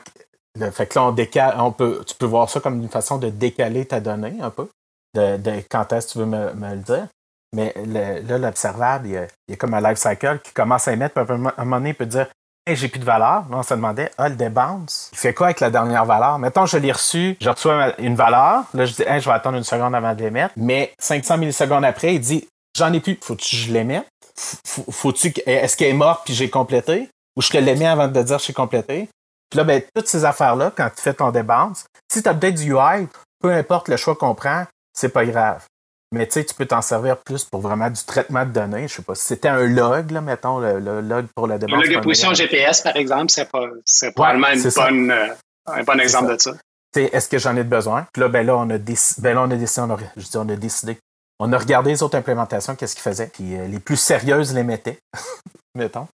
fait 0.72 0.88
que 0.88 1.00
là, 1.00 1.06
on 1.06 1.12
décale, 1.12 1.56
on 1.60 1.72
peut, 1.72 2.04
tu 2.06 2.16
peux 2.16 2.26
voir 2.26 2.50
ça 2.50 2.60
comme 2.60 2.82
une 2.82 2.90
façon 2.90 3.18
de 3.18 3.30
décaler 3.30 3.86
ta 3.86 4.00
donnée 4.00 4.38
un 4.42 4.50
peu, 4.50 4.68
de, 5.16 5.40
quand 5.70 5.92
est-ce 5.94 6.08
que 6.08 6.12
tu 6.14 6.18
veux 6.20 6.26
me, 6.26 6.76
le 6.76 6.82
dire. 6.82 7.08
Mais 7.56 7.74
là, 7.86 8.38
l'observable, 8.38 9.08
il, 9.08 9.28
y 9.48 9.54
a 9.54 9.56
comme 9.56 9.74
un 9.74 9.82
life 9.82 9.98
cycle 9.98 10.40
qui 10.44 10.54
commence 10.54 10.88
à 10.88 10.94
émettre, 10.94 11.16
puis 11.16 11.24
à 11.24 11.34
un 11.34 11.66
moment 11.66 11.78
donné, 11.78 11.90
il 11.90 11.96
peut 11.96 12.06
dire 12.06 12.28
Hey, 12.68 12.76
j'ai 12.76 12.88
plus 12.88 13.00
de 13.00 13.06
valeur. 13.06 13.46
Là, 13.50 13.58
on 13.58 13.64
se 13.64 13.74
demandait, 13.74 14.12
ah, 14.20 14.30
le 14.30 14.36
débounce, 14.36 15.10
il 15.14 15.18
fait 15.18 15.34
quoi 15.34 15.48
avec 15.48 15.60
la 15.60 15.72
dernière 15.72 16.06
valeur? 16.06 16.38
Mettons, 16.38 16.68
je 16.68 16.78
l'ai 16.78 16.92
reçu, 16.92 17.36
je 17.42 17.50
reçois 17.50 18.00
une 18.00 18.16
valeur. 18.16 18.64
Là, 18.76 18.86
je 18.86 18.94
dis, 18.94 19.02
hey, 19.02 19.20
je 19.20 19.28
vais 19.28 19.34
attendre 19.34 19.58
une 19.58 19.64
seconde 19.64 19.96
avant 19.96 20.14
de 20.14 20.22
l'émettre. 20.22 20.54
Mais 20.56 20.94
500 21.00 21.40
millisecondes 21.40 21.84
après, 21.84 22.14
il 22.14 22.20
dit, 22.20 22.48
j'en 22.78 22.94
ai 22.94 23.00
plus. 23.00 23.18
Faut-tu 23.24 23.56
que 23.56 23.62
je 23.64 23.74
l'émette? 23.74 24.08
Faut-tu, 24.36 25.34
est-ce 25.48 25.76
qu'elle 25.76 25.90
est 25.90 25.94
morte 25.94 26.22
puis 26.26 26.36
j'ai 26.36 26.50
complété? 26.50 27.10
Ou 27.36 27.42
je 27.42 27.50
te 27.50 27.58
l'émets 27.58 27.88
avant 27.88 28.08
de 28.08 28.22
dire 28.22 28.38
j'ai 28.38 28.54
complété? 28.54 29.10
Puis 29.50 29.58
là, 29.58 29.64
ben, 29.64 29.82
toutes 29.96 30.08
ces 30.08 30.26
affaires-là, 30.26 30.72
quand 30.76 30.90
tu 30.96 31.02
fais 31.02 31.14
ton 31.14 31.32
débounce, 31.32 31.86
si 32.12 32.22
tu 32.22 32.30
updates 32.30 32.56
du 32.56 32.74
UI, 32.74 33.08
peu 33.42 33.52
importe 33.52 33.88
le 33.88 33.98
choix 33.98 34.16
qu'on 34.16 34.36
prend, 34.36 34.66
c'est 34.94 35.10
pas 35.10 35.26
grave. 35.26 35.66
Mais 36.12 36.26
tu 36.26 36.34
sais, 36.34 36.46
tu 36.46 36.56
peux 36.56 36.66
t'en 36.66 36.82
servir 36.82 37.18
plus 37.18 37.44
pour 37.46 37.62
vraiment 37.62 37.90
du 37.90 38.04
traitement 38.04 38.46
de 38.46 38.52
données. 38.52 38.88
Je 38.88 38.96
sais 38.96 39.02
pas 39.02 39.14
si 39.14 39.28
c'était 39.28 39.48
un 39.48 39.66
log, 39.66 40.10
là, 40.12 40.22
mettons, 40.22 40.60
le, 40.60 41.02
log 41.02 41.28
pour 41.36 41.46
le 41.46 41.60
débounce. 41.60 41.84
Le 41.84 41.88
log 41.88 41.98
de 41.98 42.04
position 42.04 42.34
GPS, 42.34 42.82
par 42.82 42.96
exemple, 42.96 43.30
c'est 43.30 43.50
pas, 43.50 43.66
c'est 43.86 44.12
probablement 44.14 44.50
une 44.50 44.70
bonne, 44.70 45.12
euh, 45.12 45.28
un 45.68 45.84
bon 45.84 46.00
exemple 46.00 46.34
de 46.36 46.42
ça. 46.42 46.52
Est-ce 46.96 47.30
que 47.30 47.38
j'en 47.38 47.56
ai 47.56 47.64
besoin? 47.64 48.08
Puis 48.12 48.22
là, 48.22 48.28
ben 48.28 48.46
là, 48.46 48.58
on 48.58 48.68
a, 48.72 48.80
décidé, 48.80 49.22
ben 49.22 49.36
là, 49.36 49.44
on 49.44 49.52
a 49.52 49.56
décidé, 49.56 49.82
on 49.88 49.92
a, 49.92 49.98
je 50.18 50.24
dis, 50.24 50.38
on 50.38 50.50
a 50.50 50.56
décidé. 50.56 50.98
On 51.40 51.54
a 51.54 51.58
regardé 51.58 51.92
les 51.92 52.02
autres 52.02 52.18
implémentations, 52.18 52.76
qu'est-ce 52.76 52.96
qu'ils 52.96 53.04
faisaient. 53.04 53.28
Puis 53.32 53.56
euh, 53.56 53.68
les 53.68 53.80
plus 53.80 53.96
sérieuses 53.96 54.54
les 54.54 54.64
mettaient, 54.64 54.98
mettons. 55.76 56.08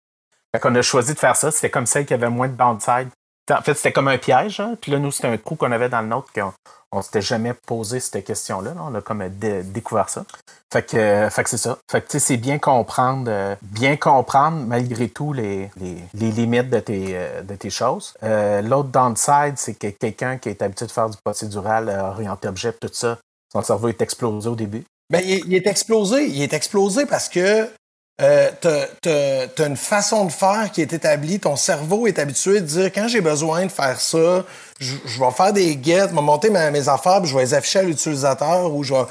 Fait 0.53 0.59
qu'on 0.59 0.75
a 0.75 0.81
choisi 0.81 1.13
de 1.13 1.19
faire 1.19 1.37
ça. 1.37 1.51
C'était 1.51 1.69
comme 1.69 1.85
celle 1.85 2.05
qui 2.05 2.13
avait 2.13 2.29
moins 2.29 2.49
de 2.49 2.55
downside 2.55 3.07
en 3.51 3.61
fait, 3.61 3.73
c'était 3.75 3.91
comme 3.91 4.07
un 4.07 4.17
piège. 4.17 4.59
Hein? 4.59 4.75
Puis 4.79 4.91
là, 4.91 4.99
nous, 4.99 5.11
c'était 5.11 5.27
un 5.27 5.37
trou 5.37 5.55
qu'on 5.55 5.71
avait 5.71 5.89
dans 5.89 6.01
le 6.01 6.07
nôtre 6.07 6.31
qu'on 6.33 6.53
on 6.91 7.01
s'était 7.01 7.21
jamais 7.21 7.53
posé 7.53 7.99
cette 7.99 8.23
question-là. 8.23 8.73
On 8.79 8.95
a 8.95 9.01
comme 9.01 9.27
découvert 9.29 10.09
ça. 10.09 10.23
Fait 10.71 10.83
que, 10.83 10.97
euh, 10.97 11.29
que 11.29 11.49
c'est 11.49 11.57
ça. 11.57 11.77
Fait 11.91 12.01
que 12.01 12.19
c'est 12.19 12.37
bien 12.37 12.57
comprendre, 12.57 13.25
euh, 13.27 13.55
bien 13.61 13.97
comprendre 13.97 14.57
malgré 14.65 15.09
tout 15.09 15.33
les, 15.33 15.69
les, 15.77 15.97
les 16.13 16.31
limites 16.31 16.69
de 16.69 16.79
tes, 16.79 17.11
euh, 17.11 17.41
de 17.41 17.55
tes 17.55 17.69
choses. 17.69 18.13
L'autre 18.21 18.89
downside, 18.89 19.53
c'est 19.57 19.73
que 19.73 19.87
quelqu'un 19.87 20.37
qui 20.37 20.49
est 20.49 20.61
habitué 20.61 20.85
de 20.85 20.91
faire 20.91 21.09
du 21.09 21.17
procédural, 21.23 21.89
orienté 21.89 22.47
objet, 22.47 22.73
tout 22.73 22.89
ça, 22.91 23.19
son 23.51 23.61
cerveau 23.61 23.89
est 23.89 24.01
explosé 24.01 24.49
au 24.49 24.55
début. 24.55 24.83
Ben, 25.09 25.21
il, 25.23 25.53
est 25.53 25.67
explosé. 25.67 26.25
Il 26.25 26.41
est 26.41 26.53
explosé 26.53 27.05
parce 27.05 27.29
que 27.29 27.69
euh, 28.21 28.49
tu 28.61 29.09
as, 29.09 29.65
une 29.65 29.75
façon 29.75 30.25
de 30.25 30.31
faire 30.31 30.71
qui 30.71 30.81
est 30.81 30.93
établie. 30.93 31.39
Ton 31.39 31.55
cerveau 31.55 32.07
est 32.07 32.17
habitué 32.17 32.61
de 32.61 32.65
dire 32.65 32.85
quand 32.93 33.07
j'ai 33.07 33.21
besoin 33.21 33.65
de 33.65 33.71
faire 33.71 33.99
ça, 33.99 34.45
je, 34.79 34.95
vais 35.19 35.31
faire 35.31 35.51
des 35.51 35.77
get, 35.81 36.07
je 36.09 36.15
vais 36.15 36.21
monter 36.21 36.49
mes 36.49 36.89
affaires, 36.89 37.25
je 37.25 37.35
vais 37.35 37.43
les 37.43 37.53
afficher 37.53 37.79
à 37.79 37.83
l'utilisateur, 37.83 38.73
ou 38.73 38.83
je 38.83 38.93
vais, 38.93 39.05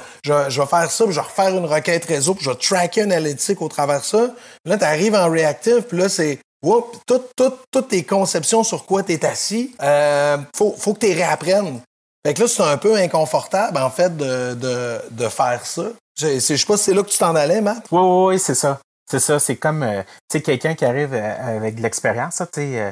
je, 0.49 0.61
faire 0.65 0.89
ça, 0.89 1.05
je 1.07 1.15
vais 1.15 1.21
refaire 1.21 1.55
une 1.55 1.65
requête 1.65 2.05
réseau, 2.05 2.35
je 2.39 2.49
vais 2.49 2.55
tracker 2.55 3.01
analytique 3.01 3.61
au 3.61 3.67
travers 3.67 3.99
de 3.99 4.05
ça. 4.05 4.33
là, 4.65 4.77
tu 4.77 4.83
arrives 4.83 5.15
en 5.15 5.29
reactive, 5.29 5.83
puis 5.83 5.97
là, 5.97 6.09
c'est 6.09 6.39
Whoop, 6.63 6.97
toutes 7.05 7.87
tes 7.89 8.03
conceptions 8.03 8.63
sur 8.63 8.85
quoi 8.85 9.03
tu 9.03 9.13
es 9.13 9.23
assis, 9.23 9.75
euh, 9.83 10.37
faut, 10.55 10.73
faut 10.75 10.95
que 10.95 10.99
tu 11.01 11.05
les 11.07 11.13
réapprennes. 11.13 11.79
Fait 12.25 12.33
que 12.33 12.41
là, 12.41 12.47
c'est 12.47 12.63
un 12.63 12.77
peu 12.77 12.95
inconfortable, 12.95 13.77
en 13.77 13.91
fait, 13.91 14.17
de, 14.17 14.55
de, 14.55 14.99
de 15.11 15.29
faire 15.29 15.63
ça. 15.63 15.83
Je, 16.19 16.39
sais 16.39 16.57
pas 16.65 16.77
si 16.77 16.85
c'est 16.85 16.93
là 16.95 17.03
que 17.03 17.09
tu 17.09 17.19
t'en 17.19 17.35
allais, 17.35 17.61
Matt? 17.61 17.85
Oui, 17.91 18.01
oui, 18.01 18.25
oui, 18.33 18.39
c'est 18.39 18.55
ça. 18.55 18.79
C'est 19.09 19.19
ça, 19.19 19.39
c'est 19.39 19.55
comme 19.55 19.83
euh, 19.83 20.01
quelqu'un 20.29 20.73
qui 20.73 20.83
arrive 20.83 21.13
euh, 21.13 21.57
avec 21.57 21.75
de 21.75 21.81
l'expérience, 21.81 22.41
euh, 22.57 22.91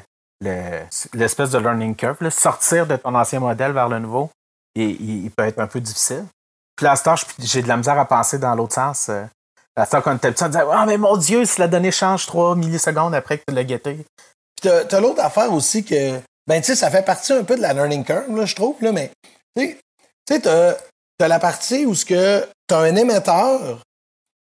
l'espèce 1.13 1.49
de 1.49 1.58
learning 1.58 1.95
curve, 1.95 2.30
sortir 2.30 2.86
de 2.86 2.95
ton 2.95 3.15
ancien 3.15 3.39
modèle 3.39 3.71
vers 3.71 3.89
le 3.89 3.99
nouveau, 3.99 4.30
il, 4.76 5.30
peut 5.32 5.45
être 5.45 5.60
un 5.60 5.67
peu 5.67 5.80
difficile. 5.80 6.26
Puis 6.76 6.86
là, 6.86 6.95
j'ai 7.39 7.62
de 7.62 7.67
la 7.67 7.78
misère 7.78 7.97
à 7.97 8.06
penser 8.06 8.38
dans 8.38 8.54
l'autre 8.56 8.73
sens. 8.73 9.10
À 9.76 9.86
ce 9.86 9.97
quand 9.97 10.12
on 10.12 10.17
était 10.17 10.32
petit, 10.32 10.43
on 10.43 10.71
Ah, 10.71 10.86
mais 10.86 10.97
mon 10.97 11.17
Dieu, 11.17 11.45
si 11.45 11.60
la 11.60 11.67
donnée 11.67 11.91
change 11.91 12.26
3 12.28 12.56
millisecondes 12.56 13.15
après 13.15 13.39
que 13.39 13.43
tu 13.47 13.54
l'as 13.54 13.63
guetté. 13.63 14.06
Puis 14.62 14.69
t'as, 14.88 14.99
l'autre 14.99 15.23
affaire 15.23 15.52
aussi 15.52 15.84
que, 15.84 16.19
ben, 16.47 16.62
tu 16.62 16.67
sais, 16.67 16.76
ça 16.76 16.91
fait 16.91 17.04
partie 17.04 17.34
un 17.34 17.43
peu 17.43 17.56
de 17.56 17.62
la 17.62 17.73
learning 17.73 18.04
curve, 18.04 18.45
je 18.45 18.56
trouve, 18.56 18.76
là, 18.82 18.91
mais, 18.91 19.12
tu 19.56 19.78
sais, 20.28 20.39
t'as, 20.39 20.76
as 21.19 21.28
la 21.28 21.39
partie 21.39 21.86
où 21.86 21.95
ce 21.95 22.06
que 22.06 22.47
t'as 22.67 22.80
un 22.80 22.95
émetteur 22.95 23.82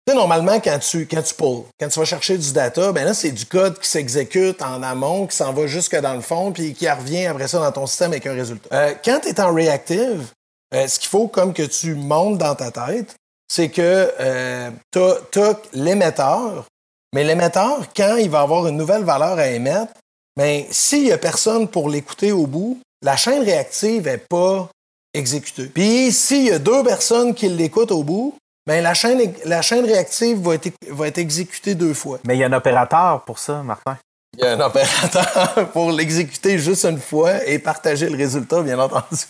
Tu 0.07 0.13
sais, 0.13 0.19
normalement, 0.19 0.61
quand 0.61 0.79
tu, 0.81 1.07
quand 1.07 1.23
tu 1.23 1.35
pull, 1.35 1.63
quand 1.81 1.89
tu 1.89 1.99
vas 1.99 2.05
chercher 2.05 2.37
du 2.37 2.53
data, 2.53 2.93
ben 2.93 3.07
là, 3.07 3.15
c'est 3.15 3.31
du 3.33 3.47
code 3.47 3.79
qui 3.79 3.89
s'exécute 3.89 4.61
en 4.61 4.83
amont, 4.83 5.27
qui 5.27 5.35
s'en 5.35 5.55
va 5.55 5.67
jusque 5.67 5.99
dans 5.99 6.13
le 6.13 6.21
fond, 6.21 6.53
puis 6.53 6.75
qui 6.75 6.91
revient 6.91 7.25
après 7.25 7.49
ça 7.49 7.59
dans 7.59 7.73
ton 7.73 7.87
système 7.87 8.13
avec 8.13 8.27
un 8.27 8.35
résultat. 8.35 8.69
Euh, 8.75 8.95
quand 9.03 9.21
tu 9.21 9.29
es 9.29 9.41
en 9.41 9.55
reactive, 9.55 10.31
euh, 10.75 10.87
ce 10.87 10.99
qu'il 10.99 11.09
faut 11.09 11.27
comme 11.27 11.55
que 11.55 11.63
tu 11.63 11.95
montes 11.95 12.37
dans 12.37 12.55
ta 12.55 12.71
tête, 12.71 13.15
c'est 13.49 13.71
que 13.71 14.13
euh, 14.21 14.71
tu 14.93 15.41
as, 15.41 15.57
l'émetteur, 15.73 16.67
mais 17.15 17.25
l'émetteur, 17.25 17.87
quand 17.97 18.17
il 18.17 18.29
va 18.29 18.41
avoir 18.41 18.67
une 18.67 18.77
nouvelle 18.77 19.05
valeur 19.05 19.39
à 19.39 19.47
émettre, 19.47 19.93
ben, 20.37 20.65
s'il 20.71 21.05
n'y 21.05 21.13
a 21.13 21.19
personne 21.19 21.67
pour 21.67 21.89
l'écouter 21.89 22.31
au 22.31 22.47
bout, 22.47 22.79
la 23.01 23.17
chaîne 23.17 23.43
réactive 23.43 24.05
n'est 24.05 24.19
pas 24.19 24.69
exécutée. 25.15 25.67
Puis 25.67 26.13
s'il 26.13 26.45
y 26.45 26.51
a 26.51 26.59
deux 26.59 26.83
personnes 26.83 27.35
qui 27.35 27.49
l'écoutent 27.49 27.93
au 27.93 28.03
bout, 28.03 28.37
ben, 28.67 28.83
la, 28.83 28.95
chaîne, 28.95 29.33
la 29.45 29.63
chaîne 29.63 29.85
réactive 29.85 30.39
va 30.41 30.55
être, 30.55 30.71
va 30.89 31.09
être 31.09 31.19
exécutée 31.19 31.75
deux 31.75 31.95
fois. 31.95 32.19
Mais 32.27 32.37
il 32.37 32.41
y 32.41 32.45
a 32.45 32.47
un 32.47 32.53
opérateur 32.53 33.23
pour 33.25 33.39
ça, 33.39 33.63
Martin. 33.63 33.99
Il 34.37 34.45
y 34.45 34.47
a 34.47 34.53
un 34.53 34.61
opérateur 34.61 35.71
pour 35.73 35.93
l'exécuter 35.93 36.59
juste 36.59 36.85
une 36.85 36.99
fois 36.99 37.45
et 37.47 37.59
partager 37.59 38.09
le 38.09 38.17
résultat, 38.17 38.63
bien 38.63 38.79
entendu. 38.79 39.27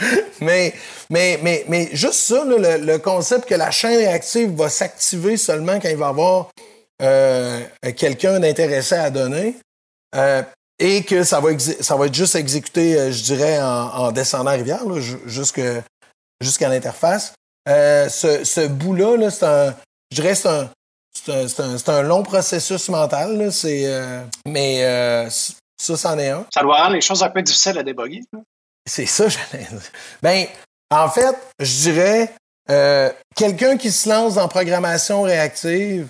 mais, 0.40 0.74
mais, 1.10 1.38
mais, 1.42 1.64
mais 1.68 1.88
juste 1.92 2.14
ça, 2.14 2.44
le, 2.44 2.96
concept 2.98 3.46
que 3.48 3.54
la 3.54 3.70
chaîne 3.70 3.96
réactive 3.96 4.54
va 4.56 4.68
s'activer 4.68 5.36
seulement 5.36 5.78
quand 5.78 5.88
il 5.88 5.96
va 5.96 6.06
y 6.06 6.08
avoir 6.08 6.50
euh, 7.02 7.60
quelqu'un 7.96 8.40
d'intéressé 8.40 8.94
à 8.94 9.10
donner 9.10 9.56
euh, 10.16 10.42
et 10.78 11.02
que 11.04 11.22
ça 11.22 11.40
va, 11.40 11.50
ça 11.58 11.96
va 11.96 12.06
être 12.06 12.14
juste 12.14 12.34
exécuté, 12.34 12.98
euh, 12.98 13.12
je 13.12 13.22
dirais, 13.22 13.60
en, 13.60 14.10
descendant 14.12 14.50
la 14.50 14.56
rivière, 14.56 14.82
jusqu'à 15.26 16.68
l'interface. 16.68 17.34
Ce, 17.66 18.44
ce 18.44 18.66
bout-là, 18.66 19.30
c'est 19.30 19.46
un, 19.46 19.74
je 20.10 20.20
dirais, 20.20 20.34
c'est 20.34 20.48
un, 20.48 20.70
c'est 21.12 21.88
un, 21.88 22.02
long 22.02 22.22
processus 22.22 22.88
mental, 22.88 23.52
c'est, 23.52 23.86
mais 24.46 25.28
ça, 25.78 25.96
c'en 25.96 26.18
est 26.18 26.30
un. 26.30 26.46
Ça 26.52 26.62
doit 26.62 26.76
rendre 26.78 26.94
les 26.94 27.00
choses 27.00 27.22
un 27.22 27.30
peu 27.30 27.42
difficiles 27.42 27.78
à 27.78 27.82
déboguer. 27.82 28.22
C'est 28.86 29.06
ça, 29.06 29.28
j'allais 29.52 29.64
dire. 29.64 29.80
Ben, 30.22 30.46
en 30.90 31.08
fait, 31.08 31.36
je 31.58 31.90
dirais, 31.90 32.34
euh, 32.70 33.10
quelqu'un 33.34 33.76
qui 33.76 33.90
se 33.90 34.08
lance 34.08 34.36
en 34.36 34.48
programmation 34.48 35.22
réactive, 35.22 36.08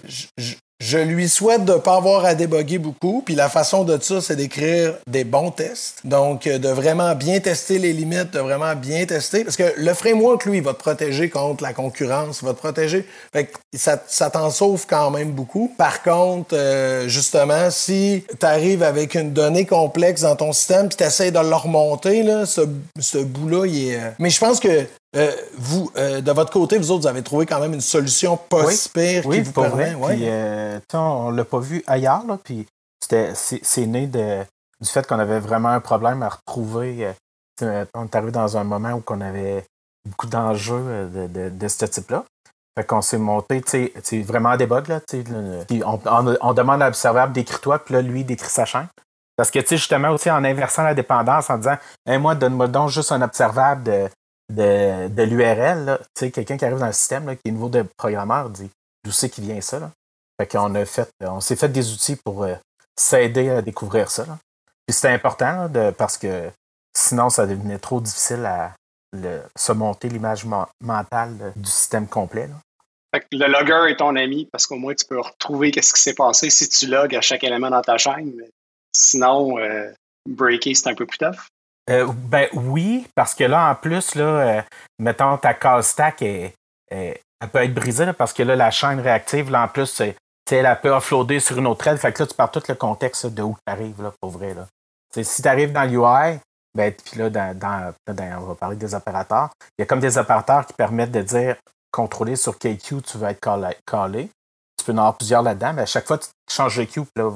je, 0.81 0.99
lui 0.99 1.29
souhaite 1.29 1.65
de 1.65 1.75
ne 1.75 1.79
pas 1.79 1.97
avoir 1.97 2.25
à 2.25 2.35
déboguer 2.35 2.79
beaucoup. 2.79 3.23
Puis 3.25 3.35
la 3.35 3.49
façon 3.49 3.85
de 3.85 3.99
ça, 4.01 4.21
c'est 4.21 4.37
d'écrire 4.37 4.95
des 5.07 5.25
bons 5.25 5.51
tests. 5.51 6.01
Donc, 6.05 6.47
euh, 6.47 6.59
de 6.59 6.69
vraiment 6.69 7.15
bien 7.15 7.41
tester 7.41 7.79
les 7.79 7.93
limites, 7.93 8.33
de 8.33 8.41
vraiment 8.41 8.75
bien 8.75 9.05
tester. 9.07 9.45
Parce 9.45 9.57
que 9.57 9.73
le 9.77 9.95
framework, 9.95 10.45
lui, 10.47 10.61
va 10.61 10.75
te 10.75 10.79
protéger 10.79 11.29
contre 11.29 11.63
la 11.63 11.73
concurrence, 11.73 12.43
va 12.43 12.53
te 12.53 12.59
protéger. 12.59 13.07
Fait 13.33 13.47
que 13.47 13.59
ça, 13.75 14.31
t'en 14.31 14.51
sauve 14.51 14.87
quand 14.89 15.11
même 15.11 15.33
beaucoup. 15.33 15.73
Par 15.77 16.03
contre, 16.03 16.55
euh, 16.55 17.09
justement, 17.09 17.71
si 17.71 18.25
tu 18.39 18.47
arrives 18.47 18.83
avec 18.83 19.15
une 19.15 19.33
donnée 19.33 19.67
complexe 19.67 20.23
dans 20.23 20.37
ton 20.37 20.53
système, 20.53 20.89
puis 20.89 20.97
tu 20.97 21.31
de 21.31 21.39
le 21.39 21.55
remonter, 21.55 22.23
là, 22.23 22.47
ce, 22.47 22.63
ce 22.99 23.19
bout-là, 23.19 23.67
il 23.67 23.91
est... 23.91 23.97
Euh, 23.97 24.11
mais 24.19 24.31
je 24.31 24.41
pense 24.41 24.61
que 24.61 24.87
euh, 25.17 25.33
vous, 25.57 25.91
euh, 25.97 26.21
de 26.21 26.31
votre 26.31 26.53
côté, 26.53 26.79
vous 26.79 26.93
autres, 26.93 27.03
vous 27.03 27.07
avez 27.09 27.23
trouvé 27.23 27.45
quand 27.45 27.59
même 27.59 27.75
une 27.75 27.81
solution 27.81 28.37
pas 28.37 28.65
oui. 28.65 28.77
pire 28.95 29.27
oui, 29.27 29.37
qui 29.39 29.43
vous 29.43 29.53
permet. 29.53 29.95
Vrai. 29.95 30.15
Puis, 30.15 30.25
euh, 30.29 30.79
on 30.95 31.31
l'a 31.31 31.45
pas 31.45 31.59
vu 31.59 31.83
ailleurs, 31.87 32.25
là, 32.27 32.39
puis 32.43 32.67
c'est 33.01 33.87
né 33.87 34.07
de, 34.07 34.45
du 34.81 34.89
fait 34.89 35.07
qu'on 35.07 35.19
avait 35.19 35.41
vraiment 35.41 35.71
un 35.71 35.81
problème 35.81 36.23
à 36.23 36.29
retrouver. 36.29 37.13
on 37.61 38.05
est 38.05 38.15
arrivé 38.15 38.31
dans 38.31 38.57
un 38.57 38.63
moment 38.63 38.93
où 38.93 39.03
on 39.09 39.21
avait 39.21 39.65
beaucoup 40.09 40.29
d'enjeux 40.29 41.09
de, 41.13 41.27
de, 41.27 41.49
de, 41.49 41.69
ce 41.69 41.87
type-là. 41.87 42.25
Fait 42.79 42.87
qu'on 42.87 43.03
s'est 43.03 43.19
monté, 43.19 43.63
tu 43.63 43.91
sais, 44.01 44.23
vraiment 44.23 44.51
à 44.51 44.57
débug, 44.57 44.87
là. 44.87 45.01
On, 45.85 45.99
on, 46.07 46.37
on, 46.41 46.55
demande 46.55 46.83
à 46.83 46.87
l'observable 46.87 47.33
d'écrire-toi, 47.33 47.81
puis 47.81 47.95
là, 47.95 48.03
lui, 48.03 48.23
d'écrire 48.23 48.51
sa 48.51 48.65
chaîne. 48.65 48.87
Parce 49.37 49.51
que, 49.51 49.59
tu 49.59 49.69
sais, 49.69 49.77
justement, 49.77 50.11
aussi, 50.11 50.31
en 50.31 50.45
inversant 50.45 50.85
la 50.85 50.95
dépendance, 50.95 51.51
en 51.51 51.57
disant, 51.57 51.79
hey, 52.07 52.19
moi, 52.19 52.37
donne-moi 52.37 52.69
donc 52.69 52.91
juste 52.91 53.11
un 53.11 53.23
observable 53.23 53.83
de 53.83 54.09
de, 54.51 55.23
l'URL, 55.23 55.99
tu 56.15 56.27
sais, 56.27 56.31
quelqu'un 56.31 56.57
qui 56.57 56.65
arrive 56.65 56.79
dans 56.79 56.87
le 56.87 56.93
système, 56.93 57.37
qui 57.37 57.49
est 57.49 57.53
nouveau 57.53 57.69
de 57.69 57.85
programmeur, 57.97 58.51
dit 58.51 58.71
d'où 59.05 59.13
c'est 59.13 59.31
qui 59.31 59.41
vient 59.41 59.61
ça. 59.61 59.91
Fait 60.41 60.47
qu'on 60.47 60.75
a 60.75 60.85
fait, 60.85 61.09
on 61.21 61.41
s'est 61.41 61.57
fait 61.57 61.69
des 61.69 61.93
outils 61.93 62.17
pour 62.17 62.45
euh, 62.45 62.55
s'aider 62.99 63.51
à 63.51 63.63
découvrir 63.63 64.11
ça. 64.11 64.27
Là. 64.27 64.39
C'était 64.89 65.09
important 65.09 65.71
parce 65.97 66.19
que 66.19 66.51
sinon, 66.97 67.31
ça 67.31 67.47
devenait 67.47 67.79
trop 67.79 68.01
difficile 68.01 68.45
à 68.45 68.75
se 69.57 69.73
monter 69.73 70.09
l'image 70.09 70.45
mentale 70.81 71.53
du 71.57 71.71
système 71.71 72.07
complet. 72.07 72.49
Le 73.33 73.47
logger 73.47 73.93
est 73.93 73.97
ton 73.97 74.15
ami 74.17 74.49
parce 74.53 74.67
qu'au 74.67 74.77
moins 74.77 74.95
tu 74.95 75.05
peux 75.05 75.21
retrouver 75.21 75.73
qu'est-ce 75.73 75.93
qui 75.93 76.01
s'est 76.01 76.15
passé 76.15 76.49
si 76.49 76.69
tu 76.69 76.87
logs 76.87 77.15
à 77.15 77.21
chaque 77.21 77.43
élément 77.43 77.71
dans 77.71 77.83
ta 77.83 77.99
chaîne. 77.99 78.33
Mais 78.37 78.51
sinon, 78.93 79.59
euh, 79.59 79.91
breaker, 80.29 80.75
c'est 80.75 80.89
un 80.89 80.95
peu 80.95 81.07
plus 81.07 81.19
tough. 81.19 81.49
Euh, 81.91 82.07
ben 82.13 82.49
oui, 82.53 83.07
parce 83.15 83.35
que 83.35 83.45
là, 83.45 83.71
en 83.71 83.75
plus, 83.75 84.15
là, 84.15 84.25
euh, 84.25 84.63
mettons, 84.99 85.37
ta 85.37 85.55
case 85.55 85.89
stack 85.89 86.23
est, 86.23 86.55
elle 86.91 87.49
peut 87.53 87.63
être 87.63 87.75
brisée 87.75 88.13
parce 88.13 88.33
que 88.33 88.43
là, 88.43 88.55
la 88.55 88.71
chaîne 88.71 89.01
réactive, 89.01 89.51
là, 89.51 89.65
en 89.65 89.69
plus, 89.69 90.01
elle 90.51 90.81
peut 90.81 90.91
offloader 90.91 91.41
sur 91.41 91.59
une 91.59 91.67
autre 91.67 91.81
thread. 91.81 91.97
Fait 91.97 92.13
que 92.13 92.23
là, 92.23 92.27
tu 92.27 92.35
pars 92.35 92.51
tout 92.51 92.63
le 92.69 92.75
contexte 92.75 93.27
de 93.27 93.43
où 93.43 93.57
tu 93.67 93.73
arrives, 93.73 94.03
là, 94.03 94.13
pour 94.21 94.31
vrai. 94.31 94.55
Là. 94.55 94.67
si 95.23 95.43
tu 95.43 95.49
arrives 95.49 95.73
dans 95.73 95.85
l'UI, 95.85 96.39
ben, 96.75 96.93
puis 96.93 97.19
là, 97.19 97.31
dans, 97.31 97.95
on 98.09 98.47
va 98.47 98.55
parler 98.55 98.77
des 98.77 98.95
opérateurs, 98.95 99.51
il 99.79 99.83
y 99.83 99.85
a 99.85 99.87
comme 99.87 100.01
des 100.01 100.19
opérateurs 100.19 100.67
qui 100.67 100.73
permettent 100.75 101.11
de 101.11 101.23
dire 101.23 101.57
contrôler 101.91 102.37
sur 102.37 102.57
quel 102.59 102.79
queue 102.79 103.01
tu 103.01 103.19
veux 103.19 103.29
être 103.29 103.41
callé. 103.85 104.31
Tu 104.79 104.85
peux 104.85 104.93
en 104.93 104.99
avoir 104.99 105.17
plusieurs 105.17 105.43
là-dedans, 105.43 105.73
mais 105.73 105.83
à 105.83 105.87
chaque 105.87 106.07
fois 106.07 106.19
tu 106.19 106.29
changes 106.49 106.77
de 106.77 106.85
queue, 106.85 107.05
là, 107.17 107.33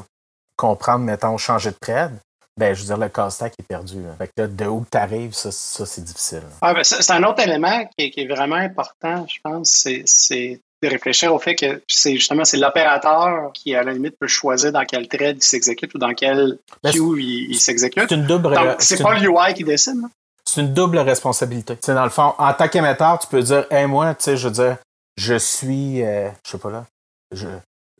comprendre, 0.57 1.05
mettons, 1.05 1.37
changer 1.37 1.71
de 1.71 1.77
thread, 1.81 2.17
ben, 2.57 2.73
je 2.75 2.81
veux 2.81 2.87
dire, 2.87 2.99
le 2.99 3.09
casse-tac 3.09 3.53
est 3.59 3.67
perdu. 3.67 3.97
Fait 4.19 4.29
que 4.29 4.43
là, 4.43 4.47
de 4.47 4.67
où 4.67 4.85
tu 4.91 4.97
arrives, 4.97 5.35
ça, 5.35 5.51
ça 5.51 5.85
c'est 5.87 6.05
difficile. 6.05 6.43
Ah, 6.61 6.73
ben, 6.73 6.85
c'est 6.85 7.11
un 7.11 7.23
autre 7.25 7.43
élément 7.43 7.85
qui 7.97 8.13
est, 8.17 8.27
vraiment 8.29 8.57
important, 8.57 9.27
je 9.29 9.39
pense, 9.43 9.87
c'est 10.05 10.61
de 10.83 10.89
réfléchir 10.89 11.35
au 11.35 11.39
fait 11.39 11.55
que 11.55 11.83
c'est 11.89 12.15
justement 12.15 12.45
c'est 12.45 12.59
l'opérateur 12.59 13.51
qui, 13.55 13.75
à 13.75 13.83
la 13.83 13.93
limite, 13.93 14.17
peut 14.19 14.29
choisir 14.29 14.71
dans 14.71 14.85
quel 14.85 15.09
trade 15.09 15.39
il 15.39 15.43
s'exécute 15.43 15.95
ou 15.95 15.99
dans 15.99 16.15
quel 16.15 16.59
ben, 16.83 16.93
queue 16.93 17.21
il, 17.21 17.59
s'exécute. 17.59 18.05
C'est 18.09 18.15
une 18.15 18.27
double 18.27 18.57
C'est 18.79 19.03
pas 19.03 19.19
l'UI 19.19 19.55
qui 19.55 19.65
décide. 19.65 20.03
C'est 20.45 20.61
une 20.61 20.75
double 20.75 20.99
responsabilité. 20.99 21.77
sais, 21.81 21.95
dans 21.95 22.05
le 22.05 22.11
fond, 22.11 22.35
en 22.39 22.53
tant 22.53 22.69
qu'émetteur, 22.69 23.19
tu 23.19 23.27
peux 23.29 23.43
dire, 23.43 23.65
hey, 23.71 23.87
moi, 23.87 24.15
tu 24.15 24.25
sais, 24.25 24.37
je 24.37 24.47
veux 24.47 24.55
dire, 24.55 24.77
je 25.17 25.37
suis, 25.37 26.03
euh, 26.03 26.29
je 26.45 26.51
sais 26.51 26.59
pas 26.59 26.71
là, 26.71 26.85
je, 27.33 27.47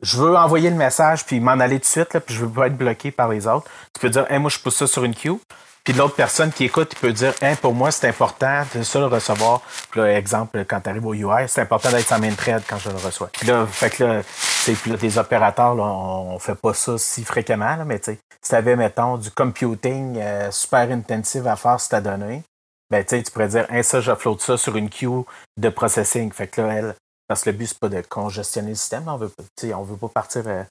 je 0.05 0.17
veux 0.17 0.37
envoyer 0.37 0.69
le 0.69 0.75
message 0.75 1.25
puis 1.25 1.39
m'en 1.39 1.53
aller 1.53 1.77
tout 1.77 1.81
de 1.81 1.85
suite, 1.85 2.13
là, 2.13 2.19
puis 2.19 2.35
je 2.35 2.45
veux 2.45 2.49
pas 2.49 2.67
être 2.67 2.77
bloqué 2.77 3.09
par 3.09 3.27
les 3.27 3.47
autres. 3.47 3.65
Tu 3.93 3.99
peux 3.99 4.09
dire, 4.09 4.31
hey, 4.31 4.37
moi, 4.37 4.51
je 4.51 4.59
pousse 4.59 4.75
ça 4.75 4.87
sur 4.87 5.03
une 5.03 5.15
queue. 5.15 5.39
Puis 5.83 5.93
l'autre 5.93 6.15
personne 6.15 6.51
qui 6.51 6.65
écoute, 6.65 6.93
il 6.93 6.99
peut 6.99 7.11
dire, 7.11 7.33
hey, 7.41 7.55
pour 7.55 7.73
moi, 7.73 7.91
c'est 7.91 8.07
important 8.07 8.63
de 8.73 8.83
ça 8.83 8.99
le 8.99 9.07
recevoir. 9.07 9.61
Puis 9.89 9.99
là, 9.99 10.17
exemple, 10.17 10.63
quand 10.65 10.79
tu 10.81 10.89
arrives 10.89 11.05
au 11.05 11.13
UI, 11.13 11.47
c'est 11.47 11.61
important 11.61 11.89
d'être 11.89 12.07
sa 12.07 12.19
main 12.19 12.33
thread 12.33 12.61
quand 12.67 12.77
je 12.77 12.89
le 12.89 12.97
reçois. 12.97 13.29
Puis 13.33 13.47
là, 13.47 13.65
fait 13.65 13.89
que 13.89 14.03
là, 14.03 14.21
puis 14.65 14.91
là, 14.91 14.97
des 14.97 15.17
opérateurs, 15.17 15.75
là, 15.75 15.83
on, 15.83 16.37
fait 16.39 16.55
pas 16.55 16.73
ça 16.73 16.97
si 16.97 17.23
fréquemment, 17.23 17.75
là, 17.75 17.85
mais 17.85 17.99
tu 17.99 18.11
sais, 18.11 18.19
si 18.41 18.49
tu 18.49 18.55
avais, 18.55 18.75
mettons, 18.75 19.17
du 19.17 19.31
computing 19.31 20.17
euh, 20.19 20.51
super 20.51 20.91
intensif 20.91 21.45
à 21.47 21.55
faire 21.55 21.79
sur 21.79 21.89
ta 21.89 22.01
donnée, 22.01 22.43
ben, 22.91 23.03
tu 23.03 23.21
pourrais 23.31 23.47
dire, 23.47 23.71
hey, 23.71 23.83
ça, 23.83 24.01
j'upload 24.01 24.39
ça 24.41 24.57
sur 24.57 24.75
une 24.75 24.89
queue 24.89 25.23
de 25.57 25.69
processing. 25.69 26.31
Fait 26.31 26.47
que 26.47 26.61
là, 26.61 26.73
elle, 26.73 26.95
parce 27.27 27.43
que 27.43 27.49
le 27.49 27.57
but, 27.57 27.67
c'est 27.67 27.79
pas 27.79 27.89
de 27.89 28.01
congestionner 28.01 28.69
le 28.69 28.75
système. 28.75 29.07
On 29.07 29.17
veut, 29.17 29.31
veut 29.61 29.97
pas 29.97 30.07
partir 30.09 30.43
euh, 30.47 30.63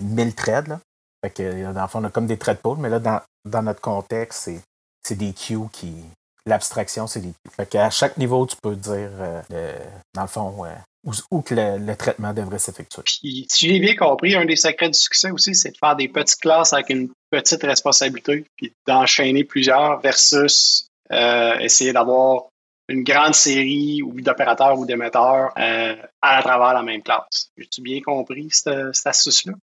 1000 0.00 0.34
trades. 0.34 0.68
Là. 0.68 0.80
Fait 1.24 1.30
que, 1.30 1.72
dans 1.72 1.82
le 1.82 1.88
fond, 1.88 2.00
on 2.00 2.04
a 2.04 2.10
comme 2.10 2.26
des 2.26 2.36
trade 2.36 2.58
pools, 2.58 2.78
mais 2.78 2.88
là, 2.88 2.98
dans, 2.98 3.62
notre 3.62 3.80
contexte, 3.80 4.50
c'est 5.02 5.16
des 5.16 5.32
queues 5.32 5.68
qui. 5.72 5.94
L'abstraction, 6.48 7.08
c'est 7.08 7.20
des 7.20 7.32
queues. 7.32 7.50
Fait 7.56 7.66
qu'à 7.66 7.90
chaque 7.90 8.18
niveau, 8.18 8.46
tu 8.46 8.56
peux 8.62 8.76
dire, 8.76 9.10
euh, 9.50 9.78
dans 10.14 10.22
le 10.22 10.28
fond, 10.28 10.54
où, 11.04 11.12
où, 11.30 11.40
que 11.40 11.54
le, 11.54 11.96
traitement 11.96 12.32
devrait 12.32 12.58
s'effectuer. 12.58 13.02
Puis, 13.02 13.46
si 13.50 13.68
j'ai 13.68 13.80
bien 13.80 13.96
compris, 13.96 14.34
un 14.36 14.44
des 14.44 14.56
secrets 14.56 14.90
du 14.90 14.98
succès 14.98 15.30
aussi, 15.30 15.54
c'est 15.54 15.70
de 15.70 15.76
faire 15.78 15.96
des 15.96 16.08
petites 16.08 16.40
classes 16.40 16.72
avec 16.72 16.90
une 16.90 17.10
petite 17.30 17.62
responsabilité, 17.62 18.44
puis 18.56 18.72
d'enchaîner 18.86 19.44
plusieurs 19.44 20.00
versus 20.00 20.86
euh, 21.12 21.58
essayer 21.58 21.92
d'avoir 21.92 22.46
une 22.88 23.02
grande 23.02 23.34
série 23.34 24.00
d'opérateurs 24.16 24.78
ou 24.78 24.86
d'émetteurs 24.86 25.52
euh, 25.58 25.96
à 26.22 26.42
travers 26.42 26.74
la 26.74 26.82
même 26.82 27.02
classe. 27.02 27.50
J'ai-tu 27.56 27.80
bien 27.80 28.00
compris 28.00 28.48
cette, 28.50 29.06
astuce-là? 29.06 29.54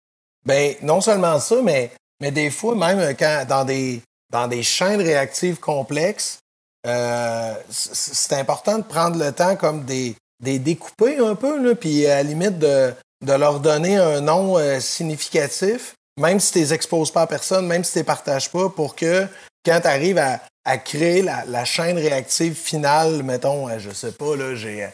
Bien, 0.45 0.73
non 0.81 0.99
seulement 0.99 1.39
ça, 1.39 1.61
mais, 1.61 1.91
mais 2.19 2.31
des 2.31 2.49
fois, 2.49 2.75
même 2.75 3.15
quand 3.17 3.45
dans 3.47 3.63
des, 3.63 4.01
dans 4.29 4.47
des 4.47 4.63
chaînes 4.63 5.01
réactives 5.01 5.59
complexes, 5.59 6.39
euh, 6.85 7.53
c'est 7.69 8.35
important 8.35 8.77
de 8.77 8.83
prendre 8.83 9.17
le 9.17 9.31
temps 9.31 9.55
comme 9.55 9.85
des, 9.85 10.15
des 10.41 10.59
découper 10.59 11.19
un 11.19 11.35
peu, 11.35 11.63
là, 11.65 11.75
puis 11.75 12.05
à 12.05 12.15
la 12.15 12.23
limite 12.23 12.59
de, 12.59 12.93
de 13.23 13.33
leur 13.33 13.61
donner 13.61 13.97
un 13.97 14.19
nom 14.19 14.57
euh, 14.57 14.81
significatif, 14.81 15.95
même 16.19 16.41
si 16.41 16.51
tu 16.51 16.59
les 16.59 16.73
exposes 16.73 17.09
pas 17.09 17.21
à 17.21 17.27
personne, 17.27 17.65
même 17.67 17.85
si 17.85 17.93
tu 17.93 17.99
les 17.99 18.03
partages 18.03 18.51
pas, 18.51 18.69
pour 18.69 18.95
que 18.95 19.25
quand 19.65 19.79
tu 19.81 19.87
arrives 19.87 20.17
à, 20.17 20.41
à 20.65 20.77
créer 20.77 21.21
la, 21.21 21.45
la, 21.45 21.65
chaîne 21.65 21.97
réactive 21.97 22.55
finale, 22.55 23.23
mettons, 23.23 23.69
euh, 23.69 23.79
je 23.79 23.91
sais 23.91 24.11
pas, 24.11 24.35
là, 24.35 24.55
j'ai 24.55 24.89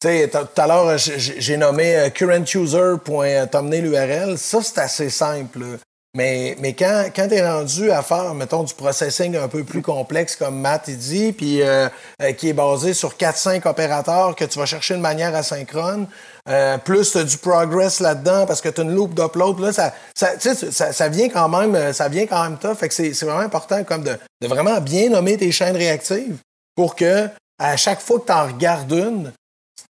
Tu 0.00 0.08
sais, 0.08 0.30
tout 0.30 0.60
à 0.60 0.66
l'heure, 0.66 0.96
j'ai 0.98 1.56
nommé 1.56 2.10
currentuser.thumbnail 2.14 3.84
URL. 3.86 4.38
Ça, 4.38 4.62
c'est 4.62 4.78
assez 4.78 5.10
simple. 5.10 5.78
Mais, 6.18 6.74
quand, 6.76 7.10
tu 7.14 7.34
es 7.34 7.48
rendu 7.48 7.92
à 7.92 8.02
faire, 8.02 8.34
mettons, 8.34 8.64
du 8.64 8.74
processing 8.74 9.36
un 9.36 9.46
peu 9.46 9.62
plus 9.62 9.82
complexe, 9.82 10.34
comme 10.34 10.58
Matt 10.58 10.86
il 10.88 10.98
dit, 10.98 11.30
puis 11.30 11.62
euh, 11.62 11.88
euh, 12.20 12.32
qui 12.32 12.48
est 12.48 12.52
basé 12.52 12.92
sur 12.92 13.14
4-5 13.14 13.68
opérateurs 13.68 14.34
que 14.34 14.44
tu 14.44 14.58
vas 14.58 14.66
chercher 14.66 14.94
de 14.94 15.00
manière 15.00 15.32
asynchrone, 15.36 16.08
euh, 16.48 16.76
plus 16.78 17.12
tu 17.12 17.18
as 17.18 17.24
du 17.24 17.38
progress 17.38 18.00
là-dedans 18.00 18.46
parce 18.46 18.60
que 18.60 18.68
tu 18.68 18.80
as 18.80 18.84
une 18.84 18.96
loupe 18.96 19.14
d'upload, 19.14 19.60
là, 19.60 19.70
ça, 19.72 21.08
vient 21.08 21.28
quand 21.28 21.48
même, 21.48 21.92
ça 21.92 22.08
vient 22.08 22.26
quand 22.26 22.42
même 22.42 22.58
tough. 22.58 22.74
Fait 22.78 22.88
que 22.88 22.94
c'est 22.94 23.24
vraiment 23.24 23.38
important 23.38 23.78
de 23.78 24.46
vraiment 24.48 24.80
bien 24.80 25.10
nommer 25.10 25.36
tes 25.36 25.52
chaînes 25.52 25.76
réactives 25.76 26.38
pour 26.74 26.96
que 26.96 27.28
à 27.60 27.76
chaque 27.76 28.00
fois 28.00 28.18
que 28.18 28.26
tu 28.26 28.32
en 28.32 28.46
regardes 28.46 28.90
une, 28.90 29.32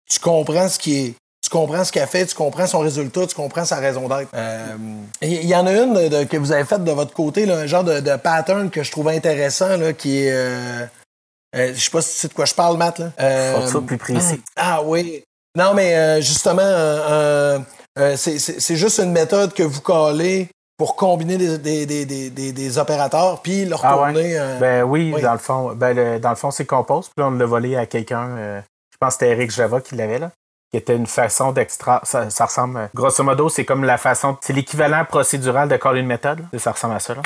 tu 0.09 0.19
comprends 0.19 0.67
ce 0.67 0.77
qui 0.77 1.05
est 1.05 1.13
tu 1.47 1.51
comprends 1.51 1.85
ce 1.85 1.93
qu'elle 1.93 2.07
fait, 2.07 2.25
tu 2.25 2.35
comprends 2.35 2.67
son 2.67 2.79
résultat, 2.79 3.25
tu 3.25 3.33
comprends 3.33 3.63
sa 3.63 3.77
raison 3.77 4.09
d'être. 4.09 4.29
Il 4.33 5.37
euh, 5.37 5.43
y, 5.43 5.55
en 5.55 5.65
a 5.65 5.71
une 5.71 6.27
que 6.27 6.35
vous 6.35 6.51
avez 6.51 6.65
faite 6.65 6.83
de 6.83 6.91
votre 6.91 7.13
côté, 7.13 7.45
là, 7.45 7.59
un 7.59 7.67
genre 7.67 7.85
de, 7.85 8.15
pattern 8.17 8.69
que 8.69 8.83
je 8.83 8.91
trouve 8.91 9.07
intéressant, 9.07 9.77
là, 9.77 9.93
qui 9.93 10.23
est... 10.23 10.31
Euh, 10.31 10.85
euh, 11.55 11.73
je 11.73 11.79
sais 11.79 11.89
pas 11.89 12.01
si 12.01 12.15
tu 12.15 12.19
sais 12.19 12.27
de 12.27 12.33
quoi 12.33 12.43
je 12.43 12.53
parle, 12.53 12.75
Matt. 12.75 12.99
Là. 12.99 13.11
Euh, 13.21 13.65
ça 13.65 13.79
plus 13.79 13.97
précis. 13.97 14.41
Ah, 14.57 14.81
oui. 14.83 15.23
Non, 15.57 15.73
mais 15.73 16.21
justement, 16.21 17.63
c'est 17.95 18.75
juste 18.75 18.99
une 18.99 19.13
méthode 19.13 19.53
que 19.53 19.63
vous 19.63 19.79
collez 19.79 20.49
pour 20.77 20.97
combiner 20.97 21.37
des, 21.37 21.85
des, 21.85 22.05
des, 22.05 22.51
des 22.51 22.77
opérateurs, 22.77 23.41
puis 23.41 23.63
leur 23.63 23.85
ah, 23.85 23.93
tourner... 23.93 24.37
Ben 24.59 24.83
oui, 24.83 25.15
dans 25.21 25.31
le 25.31 25.39
fond, 25.39 25.73
ben, 25.73 26.19
dans 26.19 26.29
le 26.29 26.35
fond, 26.35 26.51
c'est 26.51 26.65
Compose. 26.65 27.09
Puis 27.15 27.25
on 27.25 27.31
l'a 27.31 27.45
volé 27.45 27.77
à 27.77 27.85
quelqu'un, 27.85 28.61
je 28.91 28.97
pense 28.99 29.15
que 29.15 29.19
c'était 29.19 29.31
Eric 29.31 29.49
Java 29.49 29.79
qui 29.79 29.95
l'avait 29.95 30.19
là 30.19 30.31
qui 30.71 30.77
était 30.77 30.95
une 30.95 31.07
façon 31.07 31.51
d'extra. 31.51 32.01
Ça, 32.03 32.45
ressemble, 32.45 32.89
grosso 32.93 33.23
modo, 33.23 33.49
c'est 33.49 33.65
comme 33.65 33.83
la 33.83 33.97
façon. 33.97 34.37
C'est 34.41 34.53
l'équivalent 34.53 35.05
procédural 35.05 35.69
de 35.69 35.77
call 35.77 35.97
une 35.97 36.07
méthode. 36.07 36.45
Ça 36.57 36.71
ressemble 36.71 36.95
à 36.95 36.99
ça. 36.99 37.15
Là. 37.15 37.21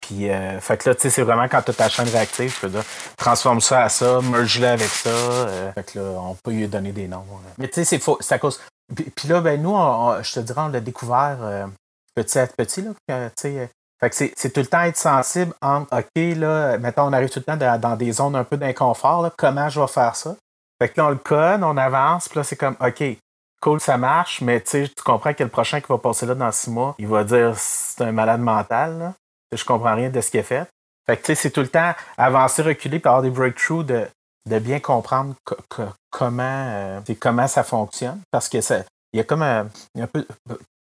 Puis, 0.00 0.30
euh, 0.30 0.60
fait 0.60 0.76
que 0.76 0.90
là, 0.90 0.94
tu 0.94 1.02
sais, 1.02 1.10
c'est 1.10 1.22
vraiment 1.22 1.48
quand 1.48 1.62
tu 1.62 1.70
as 1.70 1.74
ta 1.74 1.88
chaîne 1.88 2.08
réactive, 2.08 2.52
tu 2.52 2.68
peux 2.68 2.78
transforme 3.16 3.62
ça 3.62 3.84
à 3.84 3.88
ça, 3.88 4.20
merge-le 4.20 4.66
avec 4.66 4.88
ça. 4.88 5.08
Euh, 5.08 5.72
fait 5.72 5.92
que 5.92 5.98
là, 5.98 6.04
on 6.20 6.34
peut 6.34 6.50
lui 6.50 6.68
donner 6.68 6.92
des 6.92 7.08
noms. 7.08 7.24
Mais 7.56 7.68
tu 7.68 7.74
sais, 7.74 7.84
c'est 7.84 7.98
faux. 7.98 8.18
C'est 8.20 8.34
à 8.34 8.38
cause. 8.38 8.60
Puis, 8.94 9.28
là, 9.28 9.40
ben, 9.40 9.60
nous, 9.62 9.74
je 10.22 10.34
te 10.34 10.40
dirais, 10.40 10.60
on 10.60 10.68
l'a 10.68 10.80
découvert 10.80 11.38
euh, 11.40 11.66
petit 12.14 12.38
à 12.38 12.46
petit, 12.46 12.82
là. 12.82 12.90
Tu 13.08 13.14
sais, 13.40 13.70
fait 14.00 14.10
que 14.10 14.34
c'est 14.36 14.50
tout 14.52 14.60
le 14.60 14.66
temps 14.66 14.82
être 14.82 14.98
sensible 14.98 15.54
entre, 15.62 15.96
OK, 15.96 16.36
là, 16.36 16.76
mettons, 16.76 17.04
on 17.04 17.12
arrive 17.14 17.30
tout 17.30 17.38
le 17.38 17.44
temps 17.44 17.78
dans 17.78 17.96
des 17.96 18.12
zones 18.12 18.36
un 18.36 18.44
peu 18.44 18.58
d'inconfort, 18.58 19.30
comment 19.38 19.70
je 19.70 19.80
vais 19.80 19.86
faire 19.86 20.14
ça? 20.16 20.36
Fait 20.80 20.88
que 20.88 21.00
là, 21.00 21.06
on 21.06 21.10
le 21.10 21.16
code, 21.16 21.62
on 21.62 21.76
avance, 21.76 22.28
puis 22.28 22.38
là, 22.38 22.44
c'est 22.44 22.56
comme, 22.56 22.76
OK, 22.80 23.02
cool, 23.60 23.80
ça 23.80 23.96
marche, 23.96 24.40
mais 24.40 24.60
tu 24.60 24.88
comprends 25.04 25.32
que 25.32 25.42
le 25.42 25.48
prochain 25.48 25.80
qui 25.80 25.86
va 25.88 25.98
passer 25.98 26.26
là 26.26 26.34
dans 26.34 26.52
six 26.52 26.70
mois, 26.70 26.94
il 26.98 27.06
va 27.06 27.24
dire 27.24 27.54
c'est 27.56 28.02
un 28.02 28.12
malade 28.12 28.40
mental, 28.40 28.98
là. 28.98 29.14
Je 29.52 29.64
comprends 29.64 29.94
rien 29.94 30.10
de 30.10 30.20
ce 30.20 30.30
qu'il 30.30 30.40
a 30.40 30.42
fait. 30.42 30.68
Fait 31.06 31.16
que 31.16 31.22
tu 31.22 31.26
sais, 31.26 31.34
c'est 31.34 31.50
tout 31.50 31.60
le 31.60 31.68
temps 31.68 31.92
avancer, 32.16 32.62
reculer, 32.62 32.98
puis 32.98 33.08
avoir 33.08 33.22
des 33.22 33.30
breakthroughs 33.30 33.84
de, 33.84 34.08
de 34.48 34.58
bien 34.58 34.80
comprendre 34.80 35.34
comment, 36.10 36.42
euh, 36.42 37.00
comment 37.20 37.46
ça 37.46 37.62
fonctionne. 37.62 38.20
Parce 38.30 38.48
que 38.48 38.60
ça, 38.60 38.80
il 39.12 39.18
y 39.18 39.20
a 39.20 39.24
comme 39.24 39.42
un, 39.42 39.68
un 39.98 40.06
peu, 40.06 40.26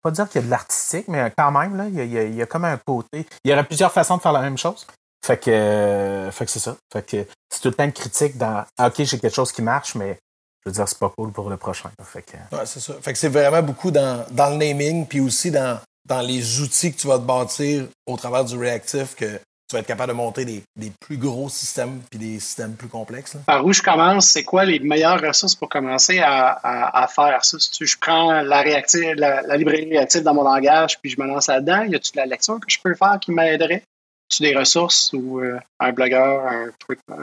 pas 0.01 0.11
dire 0.11 0.29
qu'il 0.29 0.41
y 0.41 0.43
a 0.43 0.45
de 0.45 0.51
l'artistique, 0.51 1.07
mais 1.07 1.33
quand 1.37 1.51
même, 1.51 1.75
là, 1.75 1.87
il 1.87 1.95
y, 1.95 2.17
a, 2.17 2.23
il 2.23 2.35
y 2.35 2.41
a 2.41 2.45
comme 2.45 2.65
un 2.65 2.77
côté. 2.77 3.25
Il 3.43 3.51
y 3.51 3.53
aurait 3.53 3.63
plusieurs 3.63 3.91
façons 3.91 4.17
de 4.17 4.21
faire 4.21 4.31
la 4.31 4.41
même 4.41 4.57
chose. 4.57 4.85
Fait 5.25 5.37
que, 5.37 5.51
euh, 5.51 6.31
fait 6.31 6.45
que 6.45 6.51
c'est 6.51 6.59
ça. 6.59 6.75
Fait 6.91 7.03
que 7.03 7.25
c'est 7.49 7.61
tout 7.61 7.69
le 7.69 7.73
temps 7.73 7.83
une 7.83 7.93
critique 7.93 8.37
dans 8.37 8.63
ah, 8.77 8.87
OK, 8.87 8.95
j'ai 9.03 9.19
quelque 9.19 9.35
chose 9.35 9.51
qui 9.51 9.61
marche, 9.61 9.95
mais 9.95 10.17
je 10.63 10.69
veux 10.69 10.73
dire, 10.73 10.87
c'est 10.87 10.99
pas 10.99 11.11
cool 11.17 11.31
pour 11.31 11.49
le 11.49 11.57
prochain. 11.57 11.89
Fait 12.03 12.21
que... 12.21 12.55
Ouais, 12.55 12.65
c'est 12.65 12.79
ça. 12.79 12.93
Fait 13.01 13.13
que 13.13 13.19
c'est 13.19 13.29
vraiment 13.29 13.61
beaucoup 13.61 13.91
dans, 13.91 14.25
dans 14.31 14.49
le 14.49 14.57
naming, 14.57 15.05
puis 15.05 15.19
aussi 15.19 15.51
dans, 15.51 15.79
dans 16.05 16.21
les 16.21 16.61
outils 16.61 16.93
que 16.93 16.99
tu 16.99 17.07
vas 17.07 17.17
te 17.17 17.23
bâtir 17.23 17.85
au 18.05 18.17
travers 18.17 18.43
du 18.43 18.57
réactif 18.57 19.15
que 19.15 19.39
tu 19.69 19.75
vas 19.75 19.81
être 19.81 19.87
capable 19.87 20.11
de 20.11 20.17
monter 20.17 20.45
des, 20.45 20.63
des 20.75 20.91
plus 20.99 21.17
gros 21.17 21.47
systèmes 21.47 22.01
puis 22.09 22.17
des 22.17 22.39
systèmes 22.39 22.73
plus 22.73 22.87
complexes. 22.87 23.37
Par 23.45 23.63
où 23.63 23.71
je 23.71 23.83
commence, 23.83 24.25
c'est 24.25 24.43
quoi 24.43 24.65
les 24.65 24.79
meilleures 24.79 25.21
ressources 25.21 25.53
pour 25.53 25.69
commencer 25.69 26.19
à, 26.19 26.59
à, 26.63 27.07
faire 27.07 27.45
ça? 27.45 27.57
Si 27.59 27.85
je 27.85 27.97
prends 27.99 28.41
la, 28.41 28.61
réactive, 28.61 29.13
la, 29.15 29.43
la, 29.43 29.57
librairie 29.57 29.91
réactive 29.91 30.23
dans 30.23 30.33
mon 30.33 30.43
langage 30.43 30.99
puis 30.99 31.11
je 31.11 31.21
me 31.21 31.27
lance 31.27 31.47
là-dedans, 31.47 31.83
y 31.83 31.95
a-tu 31.95 32.13
de 32.13 32.17
la 32.17 32.25
lecture 32.25 32.59
que 32.59 32.69
je 32.71 32.79
peux 32.83 32.95
faire 32.95 33.19
qui 33.21 33.31
m'aiderait? 33.31 33.83
Tu 34.29 34.43
des 34.43 34.55
ressources 34.55 35.11
ou 35.13 35.39
euh, 35.39 35.59
un 35.79 35.91
blogueur, 35.91 36.45
un, 36.45 36.69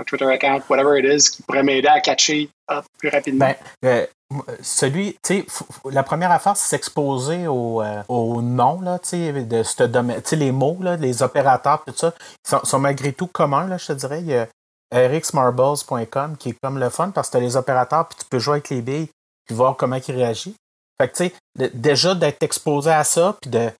Twitter 0.05 0.27
account, 0.27 0.62
whatever 0.69 0.99
it 0.99 1.05
is, 1.05 1.31
qui 1.31 1.42
pourrait 1.42 1.62
m'aider 1.62 1.88
à 1.88 2.01
catcher 2.01 2.51
plus 2.99 3.09
rapidement? 3.09 3.55
Ben, 3.81 4.07
euh, 4.33 4.42
celui, 4.61 5.16
tu 5.23 5.45
sais, 5.45 5.47
la 5.90 6.03
première 6.03 6.33
affaire, 6.33 6.57
c'est 6.57 6.69
s'exposer 6.69 7.47
au, 7.47 7.81
euh, 7.81 8.03
au 8.09 8.42
nom, 8.42 8.81
là, 8.81 8.99
tu 8.99 9.11
sais, 9.11 9.33
de 9.33 9.62
ce 9.62 9.85
domaine, 9.85 10.21
tu 10.23 10.31
sais, 10.31 10.37
les 10.37 10.51
mots, 10.51 10.79
là, 10.81 10.97
les 10.97 11.23
opérateurs, 11.23 11.85
tout 11.87 11.95
ça, 11.97 12.12
sont, 12.47 12.64
sont 12.64 12.81
malgré 12.81 13.12
tout 13.12 13.29
communs, 13.29 13.69
là, 13.69 13.79
je 13.79 13.87
te 13.87 13.92
dirais. 13.92 14.21
Il 14.21 14.27
y 14.27 14.35
a 14.35 14.49
rxmarbles.com 14.92 16.37
qui 16.37 16.51
est 16.51 16.57
comme 16.61 16.79
le 16.79 16.90
fun 16.90 17.11
parce 17.11 17.29
que 17.29 17.33
tu 17.33 17.37
as 17.38 17.40
les 17.40 17.57
opérateurs, 17.57 18.09
puis 18.09 18.19
tu 18.19 18.25
peux 18.29 18.40
jouer 18.40 18.55
avec 18.55 18.71
les 18.71 18.83
billes, 18.83 19.09
puis 19.47 19.55
voir 19.55 19.77
comment 19.77 19.97
ils 19.97 20.14
réagissent. 20.14 20.57
Fait 21.01 21.09
que, 21.09 21.16
tu 21.16 21.29
sais, 21.29 21.71
déjà 21.75 22.14
d'être 22.14 22.42
exposé 22.42 22.90
à 22.90 23.05
ça, 23.05 23.37
puis 23.40 23.51
de 23.51 23.71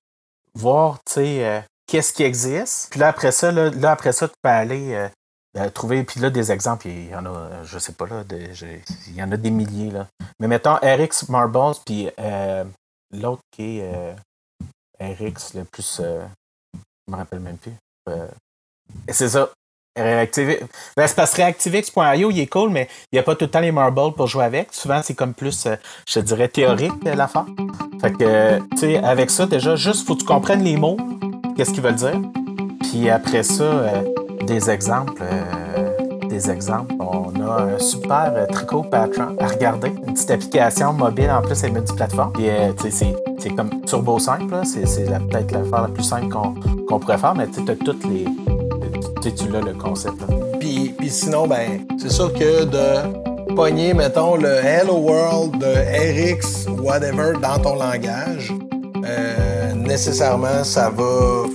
voir, 0.53 0.99
tu 1.05 1.13
sais, 1.13 1.63
qu'est-ce 1.87 2.13
qui 2.13 2.23
existe. 2.23 2.89
Puis 2.91 2.99
là, 2.99 3.07
après 3.07 3.31
ça, 3.31 3.51
là, 3.51 3.91
après 3.91 4.11
ça, 4.11 4.27
tu 4.27 4.35
peux 4.41 4.49
aller 4.49 4.93
euh, 4.93 5.09
euh, 5.57 5.69
trouver. 5.69 6.03
Puis 6.03 6.19
là, 6.19 6.29
des 6.29 6.51
exemples, 6.51 6.87
il 6.87 7.09
y 7.09 7.15
en 7.15 7.25
a, 7.25 7.29
euh, 7.29 7.63
je 7.63 7.79
sais 7.79 7.93
pas, 7.93 8.05
là, 8.05 8.23
il 8.29 9.15
y 9.15 9.23
en 9.23 9.31
a 9.31 9.37
des 9.37 9.49
milliers. 9.49 9.91
Là. 9.91 10.07
Mais 10.39 10.47
mettons 10.47 10.75
RX 10.75 11.29
Marbles, 11.29 11.77
puis 11.85 12.09
l'autre 13.11 13.41
qui 13.51 13.79
est 13.79 14.15
RX, 14.99 15.55
le 15.55 15.63
plus. 15.63 16.01
je 16.01 17.11
me 17.11 17.15
rappelle 17.15 17.39
même 17.39 17.57
plus. 17.57 17.73
c'est 19.09 19.29
ça. 19.29 19.49
Réactiver. 19.95 20.59
Ben, 20.95 21.07
c'est 21.07 21.15
parce 21.15 21.33
que 21.33 21.41
il 21.41 22.39
est 22.39 22.47
cool, 22.47 22.69
mais 22.69 22.87
il 23.11 23.15
n'y 23.15 23.19
a 23.19 23.23
pas 23.23 23.35
tout 23.35 23.45
le 23.45 23.49
temps 23.49 23.61
les 23.61 23.71
marbles 23.71 24.13
pour 24.13 24.27
jouer 24.27 24.45
avec. 24.45 24.71
Souvent, 24.71 25.01
c'est 25.01 25.15
comme 25.15 25.33
plus, 25.33 25.67
je 26.07 26.19
dirais, 26.19 26.49
théorique 26.49 27.03
l'affaire. 27.03 27.47
Fait 27.99 28.11
que, 28.11 28.59
tu 28.73 28.77
sais, 28.77 28.97
avec 28.97 29.31
ça, 29.31 29.47
déjà, 29.47 29.75
juste 29.75 30.05
faut 30.05 30.13
que 30.13 30.19
tu 30.19 30.25
comprennes 30.25 30.63
les 30.63 30.77
mots, 30.77 30.97
qu'est-ce 31.57 31.71
qu'ils 31.71 31.81
veulent 31.81 31.95
dire? 31.95 32.21
Puis 32.81 33.09
après 33.09 33.43
ça, 33.43 33.63
euh, 33.63 34.03
des 34.45 34.69
exemples. 34.69 35.21
Euh, 35.21 36.27
des 36.29 36.51
exemples. 36.51 36.93
On 36.99 37.33
a 37.41 37.63
un 37.63 37.79
super 37.79 38.33
euh, 38.35 38.45
tricot 38.45 38.83
Patron 38.83 39.35
à 39.39 39.47
regarder. 39.47 39.87
Une 39.87 40.13
petite 40.13 40.29
application 40.29 40.93
mobile 40.93 41.31
en 41.31 41.41
plus, 41.41 41.63
elle 41.63 41.73
met 41.73 41.81
du 41.81 41.93
plateforme. 41.93 42.31
Puis, 42.33 42.47
c'est 43.39 43.49
comme 43.55 43.81
turbo 43.85 44.19
simple. 44.19 44.55
C'est 44.65 44.83
peut-être 44.83 45.51
l'affaire 45.51 45.81
la 45.83 45.87
plus 45.87 46.03
simple 46.03 46.27
qu'on 46.29 46.99
pourrait 46.99 47.17
faire, 47.17 47.33
mais 47.33 47.47
tu 47.47 47.59
as 47.69 47.75
toutes 47.75 48.05
les. 48.05 48.25
Tu 49.21 49.49
l'as 49.49 49.59
le 49.59 49.73
concept. 49.73 50.23
Puis, 50.59 50.93
puis 50.97 51.09
sinon, 51.09 51.47
ben, 51.47 51.85
c'est 51.97 52.11
sûr 52.11 52.31
que 52.31 52.63
de 52.63 53.53
pogner, 53.55 53.93
mettons, 53.93 54.37
le 54.37 54.47
Hello 54.47 54.95
World 54.95 55.57
de 55.57 55.65
RX, 55.65 56.67
whatever, 56.81 57.33
dans 57.41 57.59
ton 57.59 57.75
langage, 57.75 58.53
nécessairement, 59.87 60.63
ça 60.63 60.89
va, 60.89 61.45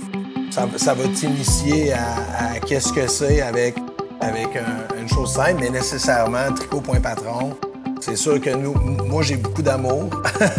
ça, 0.49 0.93
va 0.93 1.07
t'initier 1.07 1.93
à, 1.93 2.59
qu'est-ce 2.59 2.91
que 2.91 3.07
c'est 3.07 3.41
avec, 3.41 3.75
avec 4.19 4.49
une 4.99 5.07
chose 5.07 5.33
simple, 5.33 5.57
mais 5.61 5.69
nécessairement, 5.69 6.51
tricot.patron, 6.55 7.55
c'est 8.01 8.17
sûr 8.17 8.41
que 8.41 8.49
nous, 8.49 8.73
moi, 9.07 9.21
j'ai 9.21 9.37
beaucoup 9.37 9.61
d'amour 9.61 10.09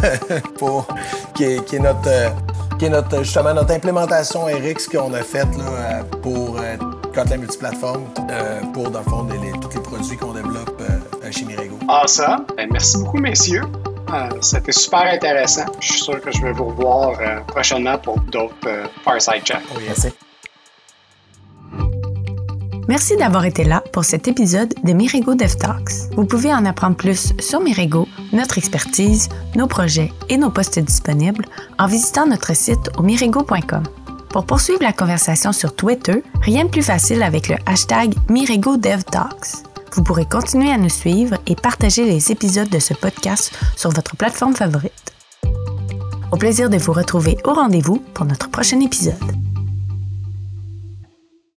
pour 0.58 0.86
qui 1.34 1.44
est, 1.44 1.78
notre, 1.78 2.32
qui 2.78 2.86
est 2.86 2.88
notre, 2.88 3.22
justement 3.22 3.52
notre 3.52 3.72
implémentation 3.72 4.44
RX 4.46 4.88
qu'on 4.90 5.12
a 5.12 5.22
faite 5.22 5.48
là, 5.58 6.04
pour 6.22 6.56
euh, 6.58 6.76
Kotlin 7.14 7.36
multiplateforme, 7.36 8.04
euh, 8.30 8.60
pour, 8.72 8.90
dans 8.90 9.00
le 9.00 9.04
fond, 9.04 9.26
tous 9.60 9.70
les 9.74 9.80
produits 9.82 10.16
qu'on 10.16 10.32
développe 10.32 10.80
euh, 10.80 11.30
chez 11.30 11.44
Mirego. 11.44 11.78
Ah, 11.88 12.04
ça? 12.06 12.38
Merci 12.70 12.98
beaucoup, 12.98 13.18
messieurs. 13.18 13.62
Euh, 14.14 14.28
c'était 14.40 14.72
super 14.72 15.12
intéressant. 15.12 15.64
Je 15.80 15.92
suis 15.92 16.00
sûr 16.00 16.20
que 16.20 16.30
je 16.30 16.40
vais 16.42 16.52
vous 16.52 16.66
revoir 16.66 17.18
euh, 17.20 17.40
prochainement 17.40 17.98
pour 17.98 18.20
d'autres 18.20 18.54
euh, 18.66 18.86
Fireside 19.02 19.44
Chat. 19.44 19.60
merci. 19.86 20.08
Merci 22.86 23.16
d'avoir 23.16 23.46
été 23.46 23.64
là 23.64 23.82
pour 23.92 24.04
cet 24.04 24.28
épisode 24.28 24.74
de 24.84 24.92
Mirego 24.92 25.34
Dev 25.34 25.56
Talks. 25.56 26.12
Vous 26.16 26.26
pouvez 26.26 26.52
en 26.52 26.66
apprendre 26.66 26.96
plus 26.96 27.32
sur 27.40 27.60
Mirego, 27.60 28.06
notre 28.32 28.58
expertise, 28.58 29.30
nos 29.56 29.66
projets 29.66 30.12
et 30.28 30.36
nos 30.36 30.50
postes 30.50 30.78
disponibles 30.78 31.46
en 31.78 31.86
visitant 31.86 32.26
notre 32.26 32.54
site 32.54 32.90
au 32.98 33.02
mirego.com. 33.02 33.82
Pour 34.28 34.44
poursuivre 34.44 34.82
la 34.82 34.92
conversation 34.92 35.52
sur 35.52 35.74
Twitter, 35.74 36.22
rien 36.42 36.64
de 36.66 36.70
plus 36.70 36.82
facile 36.82 37.22
avec 37.22 37.48
le 37.48 37.56
hashtag 37.66 38.14
Mirego 38.28 38.76
Dev 38.76 39.02
Talks. 39.04 39.64
Vous 39.94 40.02
pourrez 40.02 40.26
continuer 40.26 40.72
à 40.72 40.76
nous 40.76 40.88
suivre 40.88 41.36
et 41.46 41.54
partager 41.54 42.04
les 42.04 42.32
épisodes 42.32 42.68
de 42.68 42.80
ce 42.80 42.94
podcast 42.94 43.56
sur 43.76 43.90
votre 43.90 44.16
plateforme 44.16 44.54
favorite. 44.54 45.14
Au 46.32 46.36
plaisir 46.36 46.68
de 46.68 46.78
vous 46.78 46.92
retrouver 46.92 47.36
au 47.44 47.52
rendez-vous 47.52 48.02
pour 48.12 48.24
notre 48.26 48.50
prochain 48.50 48.80
épisode. 48.80 49.14